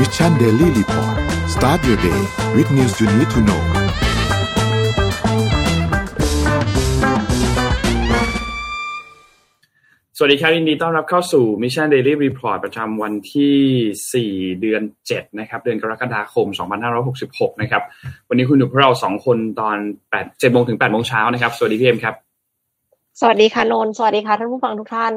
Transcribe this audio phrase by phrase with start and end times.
[0.00, 1.16] Mission Daily Report
[1.54, 2.20] start your day
[2.54, 3.62] with news you need to know
[10.16, 16.46] สวัสดีครับยินดีต้อนรับเข้าสู่ Mission Daily Report ประจำวันที่ 4 เดือน 7 นะครับ เดือนกรกฎาคม
[17.04, 17.82] 2566 นะครับ
[18.28, 19.76] วันนี้คุณอยู่กับพวกเรา 2 คนตอน
[20.10, 22.14] 8 7โมงถึง8โมงเช้านะครับ สวัสดีพี่เอ็มครับ
[23.20, 25.12] สวัสดีค่ะนนท์สวัสดีค่ะท่านผู้ฟังทุกท่าน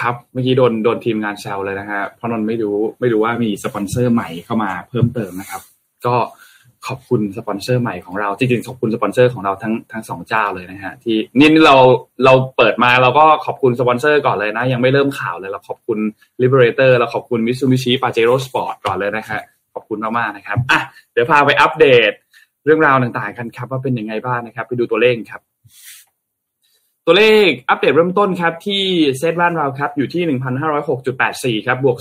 [0.00, 5.62] ครับเมื่อกี้โดนโดนทีมงานแซวเลยนะฮะเพราะนนท์ไม่รู้ไม่รู้ว่ามีสปอนเซอร์ใหม่เข้ามาเพิ่มเติมนะครับ
[6.06, 6.16] ก็
[6.86, 11.76] ขอบคุณสปอนเซอร์ใหม่ของเราจริงๆขอบคุณสปอนเซอร์ของเราทั้งทั้งสองเจ้าเลยนะฮะที่นี่นี่เรา
[12.24, 15.98] เราเปิดมาเราก็ขอบคุณสปอนเซอร์ก่อนเลยนะ ยังไม่เริ่มข่าวเลยเราขอบคุณ
[16.42, 19.40] Liberator เราขอบคุณ Mitsubishi Pajero Sport ก่อนเลยนะฮะ
[19.74, 20.80] ขอบคุณมากๆนะครับอะ
[21.12, 22.10] เดี๋ยวพาไปอัปเดต
[22.64, 25.42] เรื่องราวต่างๆกันครับ ว่าเป็นยังไงบ้างนะครับ ไปดูตัวเลขครับ
[27.06, 28.82] ตัวเลขอัปเดตเริ่มต้นครับที่
[29.18, 30.22] เซ็ตบ้านเราครับอยู่ที่
[31.60, 31.96] 1,506.84 ครับบวก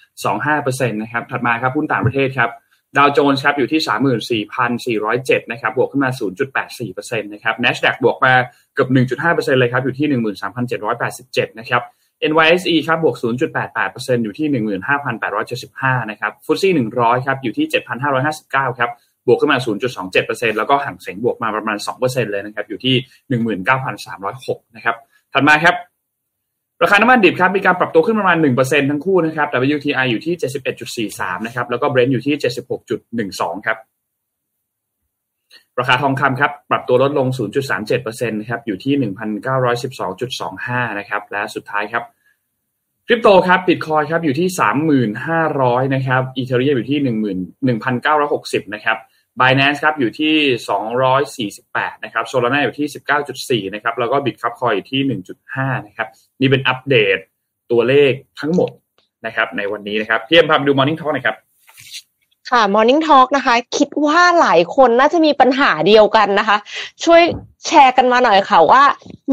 [0.00, 2.50] 0.25%นะครับถัดมาครับหุ้นต่างประเทศครับ
[2.96, 3.80] ดาวโจนส์ครับอยู่ที่
[5.06, 6.10] 34,407 นะครับบวกขึ้นมา
[6.70, 8.32] 0.84%นะครับ NASDAQ บวกมา
[8.74, 8.88] เกือบ
[9.20, 10.06] 1.5%เลยครับอยู่ที่
[10.82, 11.82] 13,787 นะครับ
[12.30, 13.16] NYSE ครับบวก
[13.70, 14.48] 0.88%อยู่ที่
[15.28, 17.66] 15,875 นะครับฟุตซี่100 ครับอยู่ที่
[18.22, 18.90] 7,559 ครับ
[19.26, 19.58] บวกขึ้นมา
[20.08, 22.94] 0.27%แล้วก็ห่างเสงบวกมาประมาณ 2%เลยนะครับ อยู่ที่
[23.86, 24.96] 19,306 นะครับ
[25.32, 25.74] ถัดมาครับ
[26.82, 30.34] ราคาน้ำมันดิบครับมีการปรับตัวขึ้นประมาณ 1%ทั้งคู่นะครับ WTI อยู่ที่
[31.10, 32.34] 71.43 นะครับ แล้วก็ Brent อยู่ที่
[33.00, 33.78] 76.12 ครับ
[35.78, 37.28] ราคาทองคำครับปรับตัวลดลง
[37.78, 38.94] 0.37%นะครับอยู่ที่
[40.86, 42.04] 1,912.25 นะครับ และสุดท้ายครับ
[43.06, 44.48] คริปโตครับบิตคอยครับอยู่ที่
[45.20, 46.98] 3,500 นะครับอีเทเรียอยู่ที่
[47.86, 48.98] 11,960 นะครับ
[49.38, 50.34] Binance ครับอยู่ที่
[51.56, 52.88] 248 นะครับ Solana อยู่ที่
[53.66, 56.08] 19.4 นะครับ แล้วก็ Bitcoin อยู่ที่ 1.5 นะครับ
[56.40, 57.18] นี่เป็นอัปเดต
[57.70, 58.70] ตัวเลขทั้งหมด
[59.26, 61.36] นะครับ ในวันนี้นะครับ พี่เอ็มพาไปดู Morning Talk หน่อยครับ
[62.50, 66.56] ค่ะ Morning Talk นะคะ คิดว่าหลายคนน่าจะมีปัญหาเดียวกันนะคะ
[67.04, 67.22] ช่วย
[67.66, 68.82] แชร์กันมาหน่อยค่ะว่า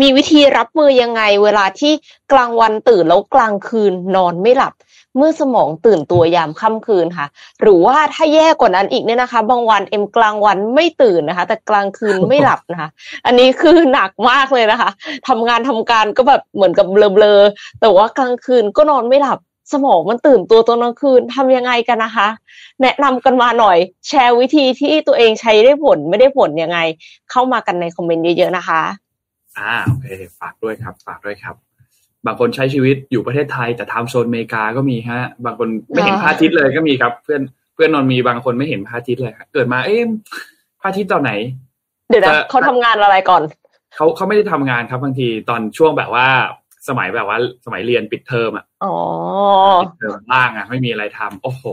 [0.01, 1.94] มีวิธีรับมือยังไง เวลาที่
[2.31, 4.73] กลางวันตื่นแล้วกลางคืนนอนไม่หลับ
[5.17, 7.25] เมื่อสมองตื่นตัวยามค่ำคืนค่ะ
[7.61, 12.89] หรือว่าถ้าแย่กว่านั้นอีกเนี่ยนะคะ บางวันเอ็มกลางวันไม่ตื่นนะคะ แต่กลางคืนไม่หลับนะคะ
[13.25, 14.89] อันนี้คือหนักมากเลยนะคะ
[15.27, 19.39] ทำงานทำการก็แบบเหมือนกับเบลอๆแต่ว่ากลางคืนก็นอนไม่หลับ
[19.73, 22.27] สมองมันตื่นตัวตอนกลางคืนทำยังไงกันนะคะ
[22.81, 23.77] แนะนำกันมาหน่อย
[24.07, 26.79] แชร์วิธีที่ตัวเองใช้ได้ผลไม่ได้ผลยังไง
[27.31, 28.81] เข้ามากันในคอมเมนต์เยอะๆนะคะ
[29.57, 30.07] อ่าโอเค
[30.39, 31.66] ฝากด้วยครับ ฝากด้วยครับ
[32.25, 37.41] บางคนใช้ชีวิตอยู่ประเทศไทยแต่ time zone อเมริกาก็มีฮะ บางคนไม่เห็นพระอาทิตย์เลยก็มีครับ เพื่อน
[37.73, 40.01] เพื่อนนอนมีบางคนไม่เห็นพระอาทิตย์เลยครับเกิดมาเอ๊ะ
[40.79, 41.31] พระอาทิตย์ตอนไหน
[42.09, 43.41] เดี๋ยวนะเขาทำงานอะไรก่อน
[43.95, 46.27] เขาเขาไม่ได้ทำงานครับบางทีตอนช่วงแบบว่า
[46.88, 48.95] สมัยแบบว่าสมัยเรียนปิดเทอมอะอ๋อ
[49.83, 51.63] ปิดเทอมล่างอะ ไม่มีอะไรทำโอ้โห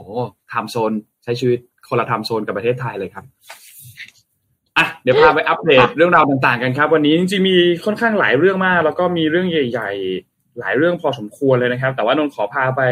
[0.48, 0.92] time zone
[1.24, 3.24] ใช้ชีวิตคนละ time zone กับประเทศไทยเลยครับ
[4.78, 9.90] อะเดี๋ยวพาไปอัปเดตเรื่องราวต่างๆกันครับ วันนี้จริงๆมีค่อนข้างหลายเรื่องมาก แล้วก็มีเรื่องใหญ่
[10.20, 12.82] ๆ หลายเรื่องพอสมควรเลยนะครับ แต่ว่านนท์ขอพาไป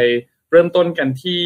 [0.50, 1.43] เริ่มต้นกันที่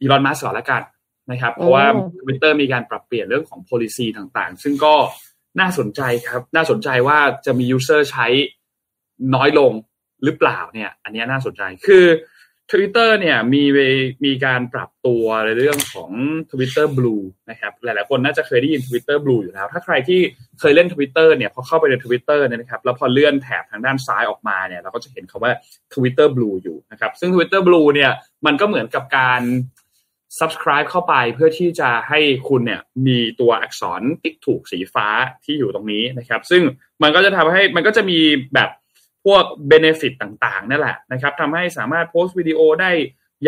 [0.00, 0.82] อีลอนมัสก์ก่อนละกัน
[1.30, 4.94] นะครับ เพราะว่าอืมทวิตเตอร์มีการปรับเปลี่ยนเรื่องของ policy ต่างๆ ซึ่งก็
[5.60, 8.26] น่าสนใจครับ น่าสนใจว่าจะมี user ใช้
[9.34, 9.72] น้อยลง
[10.24, 12.04] หรือเปล่าเนี่ย อันเนี้ยน่าสนใจคือ
[12.72, 13.62] Twitter เนี่ยมี
[14.24, 16.10] มีการปรับตัวในเรื่องของ
[16.50, 20.20] Twitter Blue นะครับหลายๆคนน่าจะเคยได้ยิน Twitter Blue อยู่แล้ว ถ้าใครที่
[20.60, 25.52] เคยเล่น Twitter เนี่ยพอเข้าไปใน Twitter เนี่ยนะครับแล้วพอเลื่อนแถบทางด้านซ้ายออกมาเนี่ยเราก็จะเห็นคาว่า
[25.94, 28.10] Twitter Blue อยู่นะครับซึ่ง Twitter Blue เนี่ย
[28.46, 29.42] มันก็เหมือนกับการ
[30.38, 35.06] subscribe เข้าไปเพื่อที่จะให้คุณเนี่ยมีตัวอักษรติ๊กถูกสีฟ้า
[35.44, 36.62] ที่อยู่ตรงนี้นะครับ ซึ่ง
[37.02, 38.18] มันก็จะทำให้มันก็จะมี
[38.54, 38.70] แบบ
[39.24, 42.90] พวก benefit ต่างๆนั่นแหละนะครับทำให้สามารถโพสต์วิดีโอได้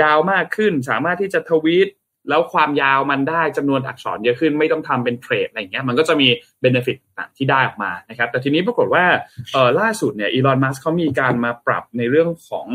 [0.00, 1.88] ยาวมากขึ้น สามารถที่จะทวีต
[2.28, 6.28] แล้วความยาวมันได้จำนวนอักษรเยอะขึ้นไม่ต้องทำเป็นเทรดอะไรอย่างเงี้ยมันก็จะมี
[6.64, 9.04] benefit ต่างๆที่ได้ออกมานะครับแต่ทีนี้ปรากฏว่า
[9.52, 12.68] เออล่าสุดเนี่ยอีลอนมัสเขามีการมาปรับในเรื่องของ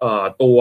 [0.00, 0.60] เอ่อตัว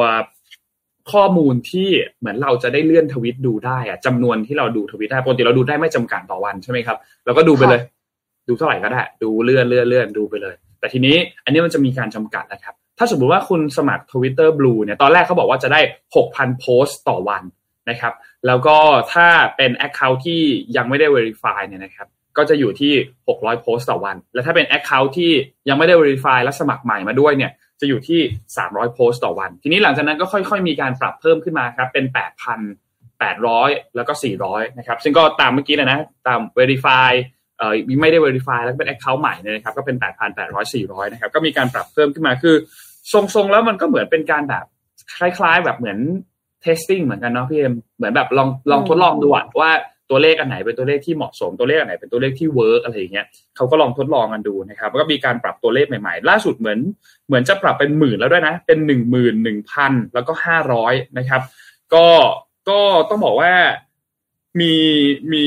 [1.13, 7.81] ข้อมูลที่เหมือนเราจะได้เลื่อนทวิตดูได้อะจำนวนที่เราดูทวิตได้ปกติเราดูได้ไม่จำกัดต่อวันใช่ไหมครับเราก็ดูไปเลย
[8.47, 15.81] ดูเท่าไหร่ก็ได้ ดูเลื่อนเลื่อนเลื่อนดูไปเลย แต่ทีนี้อันนี้มันจะมีการจำกัดนะครับ ถ้าสมมติว่าคุณสมัคร Twitter Blue เนี่ยตอนแรกเขาบอกว่าจะได้
[16.19, 17.43] 6,000 โพสต์ต่อวัน
[17.89, 18.13] นะครับ
[18.47, 18.77] แล้วก็
[19.13, 20.41] ถ้าเป็น Account ที่
[20.77, 22.07] ยังไม่ได้ Verify เนี่ยนะครับ
[22.37, 22.93] ก็จะอยู่ที่
[23.27, 25.31] 600 โพสต์ต่อวัน และถ้าเป็น Account ที่
[25.69, 28.21] ยังไม่ได้ Verify และสมัครใหม่มาด้วยเนี่ยจะอยู่ที่
[28.57, 34.13] 300 โพสต์ต่อวัน ทีนี้หลังจากนั้นก็ค่อยๆ มีการปรับเพิ่มขึ้นมาครับเป็น 8,000 800 แล้วก็
[34.45, 37.11] 400 นะครับ ซึ่งก็ตามเมื่อกี้เลยนะ ตาม Verify
[38.01, 42.55] ไม่ได้ Verify แล้วก็เป็น Account ใหม่เนี่ยนะครับก็เป็น 8,800 400นะครับก็มีการปรับเพิ่มขึ้นมาคือ
[43.11, 44.65] ทรงๆแล้วมันก็เหมือนเป็นการแบบ
[45.17, 45.99] คล้าย ๆ แบบเหมือน
[46.65, 49.27] testing เหมือนกันเนาะพี่เอ็มเหมือนแบบลองลองทดลองดู
[49.61, 49.71] ว่า
[50.09, 53.25] ตัวเลขอันไหนเป็นตัวเลขที่เหมาะสมตัวเลขอันไหนเป็นตัวเลขที่ work อะไรอย่างเงี้ย
[53.55, 56.79] เขาก็ลองทดลองกันดูนะครับแล้วก็มีการปรับตัวเลขใหม่ๆ ล่าสุดเหมือน
[57.27, 61.41] เหมือนจะปรับเป็นหมื่นแล้วด้วยนะ เป็นหนึ่งหมื่นหนึ่งพันแล้วก็ห้าร้อยนะครับ
[61.93, 62.07] ก็
[62.69, 62.79] ก็
[63.09, 63.53] ต้องบอกว่า
[64.59, 64.73] มี
[65.33, 65.45] มี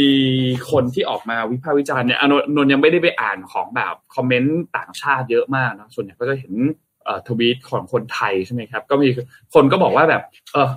[0.71, 2.25] คนที่ออกมาวิพากษ์วิจารณ์เนี่ย
[2.57, 6.53] นนยังไม่ได้ไปอ่านของแบบ comment ต่างชาติเยอะมากนะส่วนใหญ่ก็จะเห็น
[7.29, 9.09] ทวีตของคนไทยใช่ไหมครับ ก็มี
[9.55, 10.23] คนก็บอกว่าแบบ
[10.53, 10.71] เออ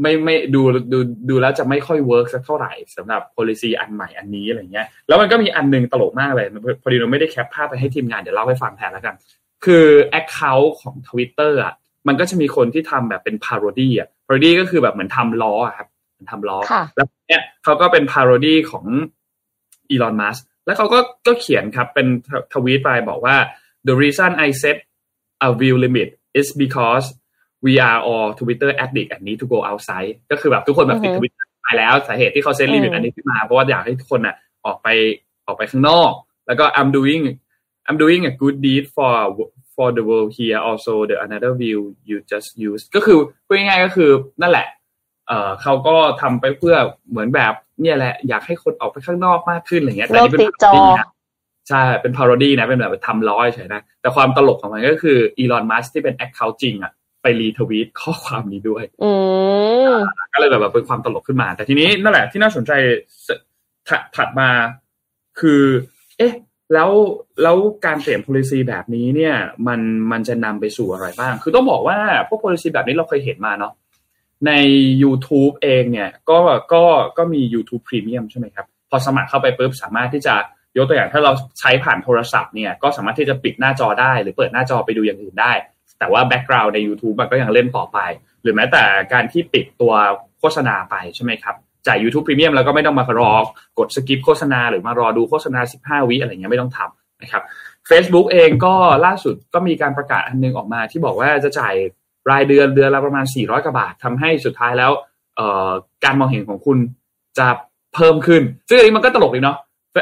[0.00, 0.62] ไม่ไม่ดู
[0.92, 0.98] ดู
[1.30, 6.46] ดูแล้วจะไม่ค่อย work สักเท่าไหร่สำหรับ policy อันใหม่อันนี้อะไรเงี้ยแล้วมันก็มีอันนึงตลกมากเลย
[6.82, 9.14] พอดีเราไม่ได้แคปภาพไปให้ทีมงานเดี๋ยวเล่าให้ฟังแทนแล้วกัน
[9.64, 9.86] คือ
[10.20, 11.74] account ของ Twitter อะ
[12.08, 15.88] มันก็จะมีคนที่ทำแบบเป็น parody อะ parody ก็คือแบบเหมือนทำล้อครับ
[16.30, 16.58] ทำล้อ
[16.96, 18.86] แล้วเนี้ยเขาก็เป็น parody ของ
[19.92, 22.06] Elon Musk แล้วเขาก็ก็เขียนครับเป็น
[22.52, 23.36] ทวีตไปบอกว่า
[23.88, 24.76] the reason I set
[25.46, 26.08] a view limit
[26.40, 27.06] is because
[27.64, 31.32] we are all Twitter addict and need to go outside ก็คือแบบทุกคนแบบปิดทวิต
[31.62, 34.36] ไปแล้วสาเหตุที่เขาเซตลิมิตอันนี้ขึ้นมา เพราะว่าอยากให้ทุกคนอะ
[34.66, 34.88] ออกไป
[35.46, 36.12] ออกไปข้างนอก
[36.46, 37.22] แล้วก็ I'm doing
[37.86, 39.12] I'm doing a good deed for
[39.74, 41.78] for the world here also the another view
[42.08, 44.10] you just use ก็คือพูดง่ายๆก็คือ
[44.40, 44.66] นั่นแหละ
[45.28, 46.76] เออเขาก็ทำไปเพื่อ
[47.10, 47.52] เหมือนแบบ
[47.82, 51.08] เนี่ยแหละอยากให้คนออกไปข้างนอกมากขึ้นอะไรเงี้ยแต่นี่เป็น parody นะ
[51.68, 56.92] ใช่เป็น parody นะเป็นแบบทำล้อใช่ไหมแต่ความตลกของมันก็คืออีลอนมัสก์ที่เป็น account จริงอะ
[57.22, 58.84] ไป retweet ข้อความนี้ด้วย
[60.32, 62.72] ก็เลยแบบเป็นความตลกขึ้นมา แต่ทีนี้นั่นแหละที่น่าสนใจ
[64.16, 64.48] ถัดมา
[65.40, 65.62] คือ
[66.18, 66.34] เอ๊ะ
[66.74, 66.90] แล้ว
[67.42, 69.34] แล้วการเปลี่ยน policy แบบนี้เนี่ย
[69.66, 69.80] มัน
[70.12, 71.98] มันจะนำไปสู่อะไรบ้าง คือต้องบอกว่า
[72.28, 73.72] พวก policy แบบนี้เราเคยเห็นมาเนาะ
[74.46, 74.52] ใน
[75.02, 76.38] YouTube เองเนี่ยก็
[76.72, 76.82] ก็
[77.18, 80.34] ก็มี YouTube Premium ใช่ไหมครับ พอสมัครเข้าไปปุ๊บสามารถที่จะ
[80.76, 85.52] ยกตัวอย่างถ้าเราใช้ผ่านโทรศัพท์เนี่ยก็สามารถที่จะปิดหน้าจอได้ หรือเปิดหน้าจอไปดูอย่างอื่นได้
[85.98, 87.98] แต่ว่าแบ็กกราวน์ใน YouTube มันก็ยังเล่นต่อไป
[88.42, 89.94] หรือแม้แต่การที่ปิดตัว
[90.38, 91.56] โฆษณาไปใช่ไหมครับ
[91.86, 93.36] จ่าย YouTube Premium แล้วก็ไม่ต้องมารอ
[93.78, 95.60] กดสกิปโฆษณา หรือมารอดูโฆษณา
[96.02, 97.42] 15 วิอะไรเงี้ยไม่ต้องทำนะครับ
[97.90, 98.74] Facebook เองก็
[99.06, 101.74] ล่าสุดก็มีการประกาศอันนึงออกมาที่บอกว่าจะจ่าย
[102.30, 104.92] รายเดือนเดือนละประมาณ 400 กว่าบาททำให้สุดท้ายแล้ว
[106.04, 106.78] การมองเห็นของคุณ
[107.38, 107.48] จะ
[107.94, 109.56] เพิ่มขึ้น ซึ่งอันนี้มันก็ตลกเลยเนาะ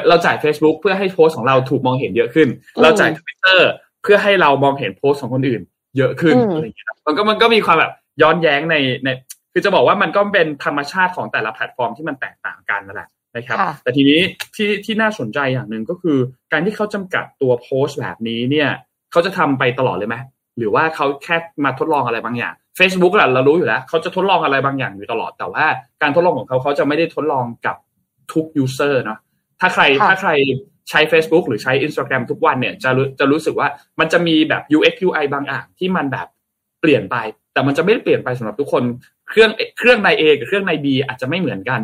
[0.09, 2.49] เราจ่าย Facebook เพื่อให้โพสของเราถูกมองเห็นเยอะขึ้น
[2.83, 3.61] เราจ่าย Twitter
[4.03, 5.63] เพื่อให้เรามองเห็นโพสของคนอื่น
[5.97, 7.93] เยอะขึ้นอะไรอย่างเงี้ยมันก็มันก็มีความแบบ
[8.23, 9.09] ย้อนแย้งในใน
[9.53, 14.21] คือจะบอกว่ามันก็เป็นธรรมชาติของแต่ละแพลตฟอร์มที่มันแตกต่างกันนั่นแหละนะครับ แต่ทีนี้
[14.55, 16.19] ที่ที่น่าสนใจอย่างหนึ่งก็คือ
[16.53, 18.69] การที่เขาจำกัดตัวโพสต์แบบนี้เนี่ย
[19.13, 20.17] เขาจะทำไปตลอดเลยไหม
[20.59, 25.65] หรือว่าเขาแค่มาทดลองอะไรบางอย่าง Facebook แหละเรารู้อยู่แล้วเขาจะทดลองอะไรบางอย่างอยู่ตลอด แต่ว่า
[26.03, 27.77] การทดลองของเขาเขาจะไม่ได้ทดลองกับ
[28.33, 29.19] ทุก user เนาะ
[29.61, 30.31] ถ้าใครถ้าใคร
[30.91, 33.69] ใช้ Facebook หรือใช้ Instagram ทุกวันเนี่ยจะจะรู้สึกว่า
[34.01, 36.27] มันจะมีแบบ UX UI บางอย่างที่มันแบบ
[36.81, 37.17] เปลี่ยนไป
[37.53, 38.83] แต่มันจะไม่เปลี่ยนไปสำหรับทุกคน
[39.29, 41.81] เครื่องเครื่องใน A กับเครื่องใน B อาจจะไม่เหมือนกัน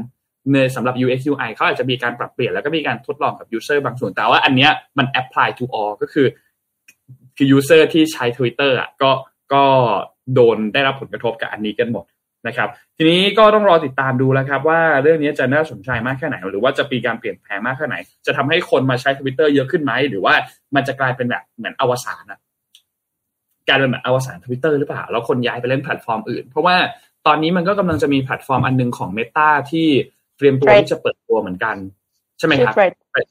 [0.52, 6.26] ในสำหรับ UX UI เขาอาจจะมีการปรับเปลี่ยนแล้วก็มีการทดลองกับ user บางส่วนแต่ว่าอันเนี้ยมัน apply to all ก็คือ
[7.36, 9.10] คือ user ที่ใช้ Twitter อะก็
[9.52, 9.64] ก็
[10.34, 12.04] โดนได้รับผลกระทบกับอันนี้กันหมด
[12.46, 17.96] นะครับ ทีนี้ก็ต้องรอติดตามดูแล้วครับ ว่าเรื่องนี้จะน่าสนใจมากแค่ไหน หรือว่าจะมีการเปลี่ยนแปลงมากแค่ไหน
[18.26, 20.34] จะทำให้คนมาใช้ทวิตเตอร์เยอะขึ้นไหม หรือว่า
[20.74, 22.40] มันจะกลายเป็นแบบเหมือนอวสานอะ
[23.68, 26.76] การเป็นแบบอวสานทวิตเตอร์หรือเปล่า แล้วคนย้ายไปเล่นแพลตฟอร์มอื่น เพราะว่า
[27.26, 29.88] ตอนนี้มันก็กำลังจะมีแพลตฟอร์มอันนึงของ Meta ที่
[30.36, 31.76] เตรียมตัวที่จะเปิดตัวเหมือนกัน
[32.38, 32.74] ใช่ไหมครับ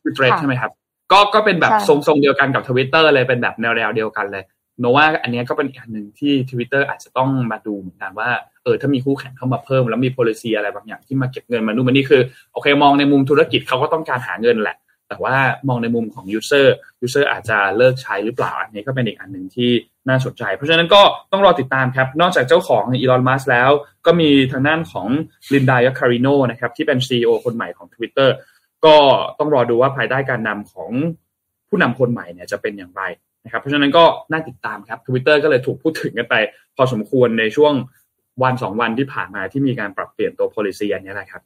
[0.02, 0.72] คือ Threads ใช่ไหมครับ
[1.12, 4.44] ก็ก็เป็นแบบทรงๆเดียวกันกับทวิตเตอร์เลยเป็นแบบแนวๆเดียวกันเลย
[4.80, 8.30] นนว่าอันนี้ก็เป็นอีกอันหนึ่งที่ทวิตเตอร์อาจจะต้องมาดูเหมือนกันว่า
[8.64, 12.22] เออถ้ามีคู่แข่งเข้ามาเพิ่ม แล้วมี policy อะไรบางอย่างที่มาเก็บเงินมาดูมันนี่คือ
[12.54, 14.78] โอเคมองในมุมธุรกิจเขาก็ต้องการหาเงินแหละ
[15.08, 15.36] แต่ว่า
[15.68, 16.68] มองในมุมของ user
[17.06, 19.72] user อาจจะเลิกใช้หรือเปล่าอันนี้ก็เป็นอีกอันหนึ่งที่
[20.10, 21.02] น่าสนใจ เพราะฉะนั้นก็
[21.32, 23.70] ต้องรอติดตามครับ นอกจากเจ้าของอีลอนมัสแล้ว
[24.06, 25.08] ก็มีทางด้านของ
[25.54, 28.30] ลินดายาคาริโนนะครับที่เป็น CEO คนใหม่ของ Twitter
[28.86, 28.96] ก็
[29.40, 30.90] ต้องรอดูว่าภายใต้การนำของ
[31.70, 33.04] ผู้นำคนใหม่เนี่ยจะเป็นอย่างไร
[33.44, 36.36] นะครับ เพราะฉะนั้นก็น่าติดตามครับทวิตเตอร์ก็เลยถูกพูดถึงกันไป
[36.76, 37.74] พอสมควรในช่วง
[38.44, 41.42] วันสองวันที่ผ่านมาที่มีการปรับเปลี่ยนตัว policy อันนี้แหละครับ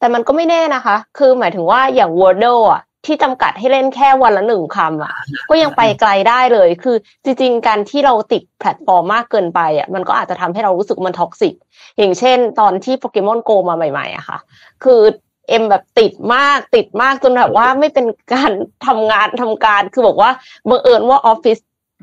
[0.00, 5.14] แต่มันก็ไม่แน่นะคะ คือหมายถึงว่าอย่าง Wordle อะที่จำกัดให้เล่นแค่วันละหนึ่งคำอะ
[5.50, 11.54] ก็ยังไปไกลได้เลย คือจริง ๆ การที่เราติดแพลตฟอร์มมากเกินไปอะมันก็อาจจะทำให้เรารู้สึกมัน toxic
[11.98, 14.38] อย่างเช่น ตอนที่โปเกมอนโกมาใหม่ๆอะค่ะ
[14.84, 15.00] คือ
[15.48, 18.50] เอ็มแบบติดมากติดมากจนแบบว่าไม่เป็นอัน
[18.86, 20.30] ทำงานทำการคือบอกว่า
[20.68, 21.58] บังเอิญว่าออฟฟิศ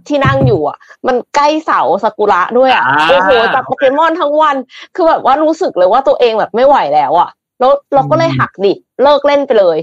[0.07, 4.55] ที่นั่งอยู่อะ มันใกล้เสาสกุระด้วยอะโอ้โหจับโปเกมอนทั้งวัน
[4.95, 9.77] คือแบบว่ารู้สึกเลยว่าตัวเองแบบไม่ไหวแล้วอะ แล้วเราก็เลยหักดิบเลิกเล่นไปเลย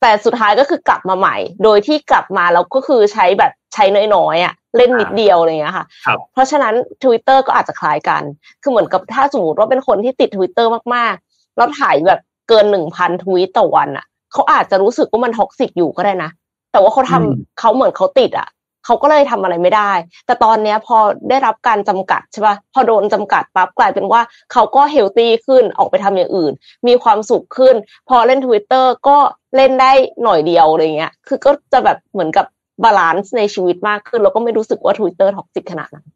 [0.00, 5.86] แต่สุดท้ายก็คือกลับมาใหม่ โดยที่กลับมาแล้วก็คือใช้แบบใช้น้อยๆอะเล่นนิดเดียวอะไรเงี้ยค่ะ
[6.32, 8.22] เพราะฉะนั้น Twitter ก็อาจจะคล้ายกัน
[8.62, 16.30] คือเหมือนกับถ้าสมมติว่าเป็นคนที่ติด Twitter มากๆ แล้วถ่ายแบบ เกินหนึ่งพันทวีตต่อวันอะเขาอาจจะรู้สึกว่ามัน toxic อยู่ก็ได้นะ
[16.72, 18.48] แต่ว่าเขาทำเขาเหมือนเขาติดอะ
[18.84, 19.92] เขาก็เลยทำอะไรไม่ได้
[20.26, 20.96] แต่ตอนเนี้ยพอ
[21.28, 24.20] ได้รับการจำกัดใช่ปะ่ะพอโดนจำกัดปั๊บกลายเป็นว่า
[24.52, 26.52] เขาก็ healthy ขึ้นออกไปทำอย่างอื่น
[26.86, 27.74] มีความสุขขึ้น
[28.08, 29.16] พอเล่น Twitter ก็
[29.56, 32.46] เล่นได้หน่อยเดียวอะไรเงี้ย คือก็จะแบบเหมือนกับ
[32.84, 36.06] balance ในชีวิตมากขึ้น แล้วก็ไม่รู้สึกว่า Twitter toxic ขนาดนั้น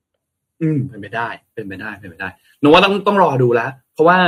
[0.63, 2.29] อืมเป็นไปได้ เป็นไปได้ เป็นไปได้
[2.61, 4.19] นนว่าต้องต้องรอดูแล้ว เพราะว่า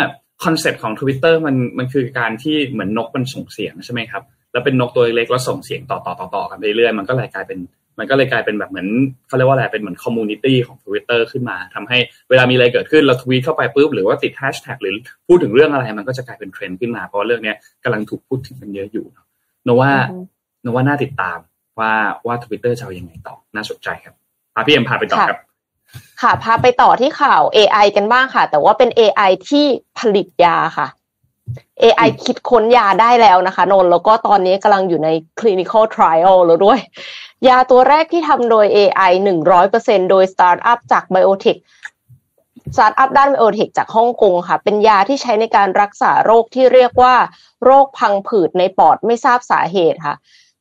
[0.44, 4.22] concept ของ Twitter มันมันคือการที่เหมือนนกมันส่งเสียงใช่ไหมครับ
[4.52, 7.58] แล้วเป็นนกตัวเล็กแล้วส่งเสียงต่อต่อต่อต่อกันไปเรื่อยมันก็เลยกลายเป็น
[7.98, 8.88] มันก็เลยกลายเป็นแบบเหมือน
[9.28, 11.98] เขาเรียกว่าอะไรเป็นเหมือน community ของ Twitter ขึ้นมาทำให้
[12.30, 14.94] เวลามีอะไรเกิดขึ้นเราทวีตเข้าไปปุ๊บหรือว่าติดแฮชแท็กหรือ
[15.28, 19.06] พูดถึงเรื่องอะไรมันก็จะกลายเป็นเทรนด์ขึ้นมาเพราะเรื่องนี้กำลังถูกพูดถึงกันเยอะอยู่
[19.64, 19.90] นนว่า
[20.62, 21.38] นนว่าน่าติดตาม
[21.80, 21.92] ว่า
[22.26, 24.14] ว่าทวิตเตอร์จะยังไงต่อน่าสนใจครับ
[24.54, 25.38] พาพี่เอ็มพาไปต่อครับ
[26.22, 29.66] ค่ะพาไปต่อที่ข่าว AI กันบ้างค่ะ แต่ว่าเป็น AI ที่
[29.98, 30.86] ผลิตยาค่ะ
[31.82, 35.08] AI คิดค้นยาได้แล้วนะคะนนแล้วก็ตอนนี้กำลังอยู่ใน
[35.40, 36.80] clinical trial แล้วด้วย
[37.48, 39.12] ยาตัวแรกที่ทำโดย AI
[39.60, 41.60] 100%โดยสตาร์ทอัพจาก biotech
[42.74, 47.14] สตาร์ทอัพด้าน biotech จากฮ่องกงค่ะ เป็นยาที่ใช้ในการรักษาโรคที่เรียกว่า
[47.64, 50.16] โรคพังผืดในปอดไม่ทราบสาเหตุค่ะ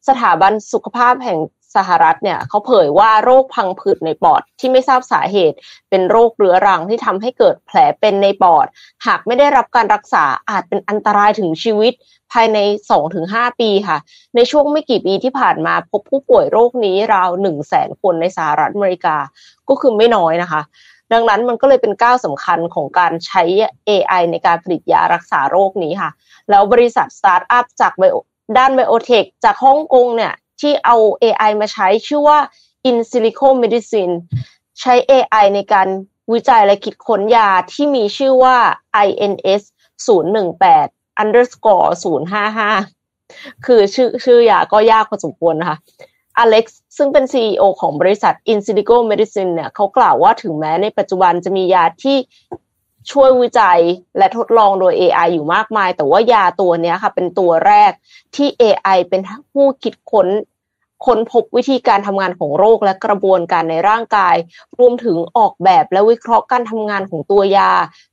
[0.08, 1.40] สถาบันสุขภาพแห่ง
[1.76, 5.58] สหรัฐเนี่ยเขาเผยว่าโรคพังผืดในปอดที่ไม่ทราบสาเหตุ
[5.90, 8.66] เป็นโรคเรื้อรังที่ทำให้เกิดแผลเป็นในปอด
[9.08, 11.94] หากไม่ได้รับการรักษาอาจเป็นอันตรายถึงชีวิต
[12.32, 12.58] ภายใน
[13.10, 13.98] 2-5 ปีค่ะ
[14.36, 19.18] ในช่วงไม่กี่ปีที่ผ่านมาพบผู้ป่วยโรคนี้ราว 1 0 0 0 0แสนคนในสหรัฐอเมริกา
[19.70, 20.62] ก็คือไม่น้อยนะคะ
[21.14, 23.44] ดังนั้นมันก็เลยเป็นก้าวสำคัญของการใช้
[23.90, 26.12] AI ในการผลิตยารักษาโรคนี้ค่ะ
[26.50, 27.94] แล้วบริษัทสตาร์ทอัพจาก
[28.58, 32.40] ด้าน biotech จากฮ่องกงเนี่ย ที่เอา AI มาใช้ชื่อว่า
[32.90, 34.14] In Silico Medicine
[34.80, 35.88] ใช้ AI ในการ
[36.34, 38.58] วิจัยและคิดค้นยาที่มีชื่อว่า
[39.06, 39.62] INS
[40.08, 41.90] 018 underscore
[42.74, 45.78] 055 คือชื่อชื่อยาก็ยากพอสมควรนะคะ
[46.38, 52.18] อเล็กซ์ซึ่งเป็น CEO ของบริษัท In Silico Medicine เนี่ยเขากล่าวว่าถึงแม้ในปัจจุบันจะมียาที่
[53.12, 53.80] ช่วยวิจัย
[54.18, 57.92] และทดลองโดย AI อยู่มากมาย แต่ว่ายาตัวนี้ค่ะ เป็นตัวแรก
[58.36, 59.22] ที่ AI เป็น
[59.54, 60.28] ผู้คิดค้น
[61.06, 64.36] ค้นพบวิธีการทำงานของโรคและกระบวนการในร่างกาย
[64.80, 67.72] รวมถึงออกแบบและวิเคราะห์การทำงานของตัวยา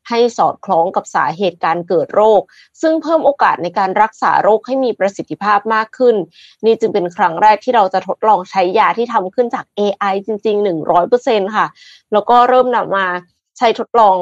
[0.09, 2.41] ให้สอดคล้องกับสาเหตุการเกิดโรค
[2.83, 6.17] ซึ่งเพิ่มโอกาสในการรักษาโรคให้มีประสิทธิภาพมากขึ้น
[6.65, 10.67] นี่จึงเป็นครั้งแรกที่เราจะทดลองใช้ยาที่ทำขึ้นจาก AI จริง ๆ
[11.07, 11.67] 100%ค่ะ
[12.13, 13.07] แล้วก็เริ่มนำมา
[13.59, 14.17] ใช้ทดลอง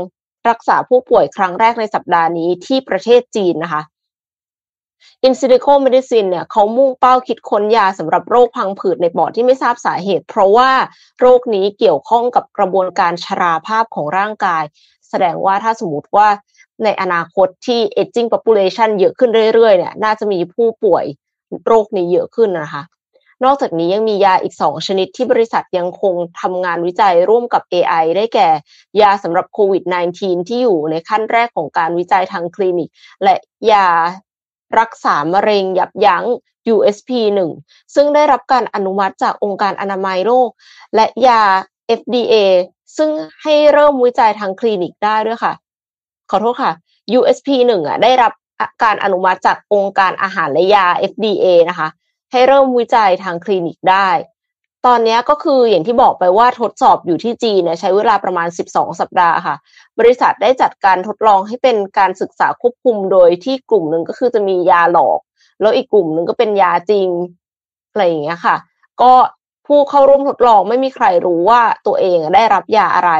[0.49, 3.83] รักษาผู้ป่วยครั้งแรกในสัปดาห์นี้ที่ประเทศจีนนะคะ
[5.25, 10.71] Insilico Medicine เนี่ยเขามุ่งเป้าคิดค้นยาสำหรับโรคพังผืดในปอดที่ไม่ทราบสาเหตุ เพราะว่า
[11.21, 14.65] โรคนี้เกี่ยวข้องกับกระบวนการชราภาพของร่างกาย
[15.09, 16.29] แสดงว่าถ้าสมมติว่า
[16.85, 21.05] ในอนาคตที่ aging population เยอะขึ้นเรื่อยๆเนี่ยน่าจะมีผู้ป่วย
[21.67, 22.83] โรคนี้เยอะขึ้นนะคะ
[23.45, 28.49] นอกจากนี้ยังมียาอีกสองชนิดที่บริษัทยังคงทำงานวิจัยร่วมกับ AI ได้แก่
[29.01, 29.85] ยาสำหรับโควิด
[30.17, 32.91] -19 ที่อยู่ในขั้นแรกของการวิจัยทางคลินิก
[33.23, 33.35] และ
[33.73, 33.89] ยา
[34.79, 36.25] รักษามะเร็งยับยั้ง
[36.75, 37.11] USP
[37.55, 40.49] 1 ซึ่งได้รับการอนุมัติจากองค์การอนามัยโลก
[40.95, 41.43] และยา
[41.99, 42.35] FDA
[42.97, 43.11] ซึ่ง
[43.43, 45.53] ให้เริ่มวิจัยทางคลินิกได้ด้วยค่ะ
[46.31, 46.73] ขอโทษค่ะ
[47.19, 48.33] USP 1อะได้รับ
[48.83, 51.89] การอนุมัติจากองค์การอาหารและยา FDA นะคะ
[52.33, 54.09] ให้เริ่มวิจัยทางคลินิกได้
[54.87, 59.57] ตอนนี้ก็คืออย่างที่บอกไปว่าทดสอบอยู่ที่จีนใช้เวลาประมาณ 12 สัปดาห์ค่ะ
[59.99, 65.21] บริษัทได้จัดการทดลองให้เป็นการศึกษาควบคุมโดยที่กลุ่มหนึ่งก็คือจะมียาหลอก
[65.61, 67.09] แล้วอีกกลุ่มหนึ่งก็เป็นยาจริง
[67.91, 68.57] อะไรอย่างเงี้ยค่ะ
[69.03, 69.13] ก็
[69.67, 73.13] ผู้เข้าร่วมทดลองไม่มีใครรู้ว่าตัวเองได้รับยาอะไร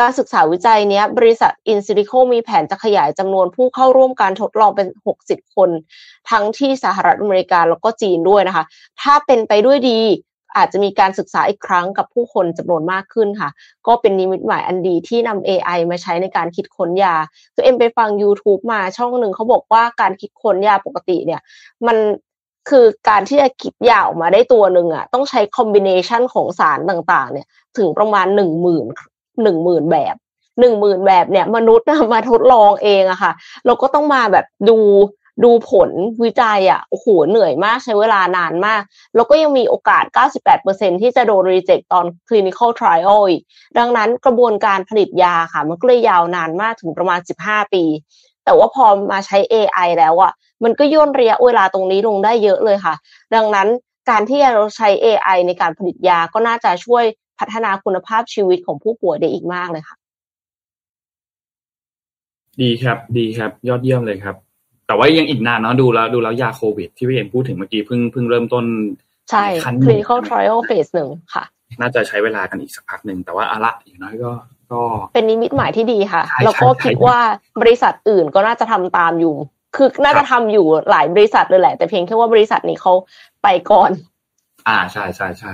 [0.00, 4.88] การศึกษาวิจัยนี้บริษัทอินซิลิโคมีแผนจะขยายจำนวนผู้เข้าร่วมการทดลองเป็น
[5.22, 5.70] 60 คน
[6.30, 8.64] ทั้งที่สหรัฐอเมริกาแล้วก็จีนด้วยนะคะ
[9.02, 10.00] ถ้าเป็นไปด้วยดี
[10.56, 13.50] อาจจะมีการศึกษาอีกครั้งกับผู้คนจำนวนมากขึ้นค่ะ
[13.86, 17.14] ก็เป็นนิมิตหมายอันดีที่นำ AI มาใช้ในการคิดค้นยา
[17.54, 21.40] ตัวเอ็มไปฟัง YouTube มาช่องหนึ่งเขาบอกว่าการคิดค้นยาปกติเนี่ย
[21.86, 21.96] มัน
[22.70, 27.46] คือการที่จะคิดยาออกมาได้ตัวหนึ่งอะต้องใช้คอมบิเนชันของสารต่างๆ เนี่ย
[27.78, 28.86] ถึงประมาณหนึ่งหมื่น
[29.42, 30.14] หนึ่งหมื่นแบบ
[30.60, 33.32] หนึ่งหมื่นแบบเนี่ยมนุษย์มาทดลองเองอะค่ะ
[33.66, 34.78] เราก็ต้องมาแบบดู
[35.44, 35.90] ดูผล
[36.24, 38.82] วิจัยอะ่ะโอ้โหเหนื่อยมากใช้เวลานานมาก
[39.14, 40.04] แล้วก็ยังมีโอกาส
[40.52, 43.42] 98%ที่จะโดนรีเจ็คตอน clinical trial อีก
[43.78, 47.84] ดังนั้นกระบวนการผลิตยาค่ะ มันก็เลยยาวนานมากถึงประมาณ 15 ปี
[48.44, 50.32] แต่ว่าพอมาใช้ AI แล้วอะ่ะ
[50.64, 52.94] มันก็ย่นระยะเวลาตรงนี้ลงได้เยอะเลยค่ะ
[53.34, 53.68] ดังนั้น
[54.10, 57.04] การที่เราใช้ AI ในการผลิตยาก็น่าจะช่วย
[57.38, 59.96] พัฒนาคุณภาพชีวิตของผู้ป่วยได้อีกมากเลยค่ะ
[62.62, 64.49] ดีครับ ดีครับ ยอดเยี่ยมเลยครับ
[64.90, 68.64] แต่ว่ายังอีกนานเนาะดูแล้วดูแล้วยาโควิด ที่พี่เอ็นพูดถึงเมื่อกี้เพิ่งเพิ่งเริ่มต้น
[69.30, 69.44] ใช่
[69.84, 71.44] clinical trial phase หนึ่งค่ะ
[71.80, 74.30] น่าจะใช้เวลากันอีกสักพักหนึ่งแต่ว่าอะละอย่างน้อยก็
[74.72, 74.80] ก็
[75.14, 77.18] เป็นนิมิตหมายที่ดีค่ะใช่แล้วก็ใช่คิดว่า
[77.62, 79.34] บริษัทอื่นก็น่าจะทำตามอยู่
[79.76, 82.92] คือน่าครัจะบทำอยู่หลายบริษัทเลยแหละ แต่เพียงแค่ว่าบริษัทนี้เขา
[83.42, 83.90] ไปก่อน
[84.68, 85.52] อ่าใช่ใช่ใช่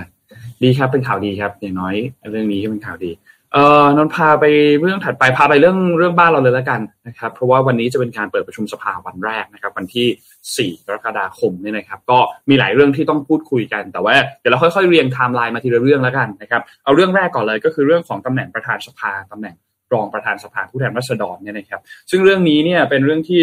[0.62, 1.94] ดีครับเป็นข่าวดีครับ อย่างน้อย
[2.30, 3.10] เรื่องนี้ก็เป็นข่าวดี
[3.52, 4.44] เอ่อนนพาไป
[4.82, 19.54] เรื่องถัดไปพาไปเรื่องเรื่องบ้านเราเลยแล้วกันนะครับ เพราะว่าวันนี้จะเป็นการเปิดประชุมสภาวันแรกนะครับ วันที่ 4 กรกฎาคมเนี่ยนะครับ ก็มีหลายเรื่องที่ต้องพูดคุยกัน แต่ว่าเดี๋ยวเราค่อยๆเรียงไทม์ไลน์มาทีละเรื่องแล้วกันนะครับเอาเรื่องแรกก่อนเลยก็คือเรื่องของตำแหน่งประธานสภาตำแหน่ง
[19.92, 23.42] รองประธานสภาผู้แทนราษฎรเนี่ยนะครับ ซึ่งเรื่องนี้เนี่ยเป็นเรื่องที่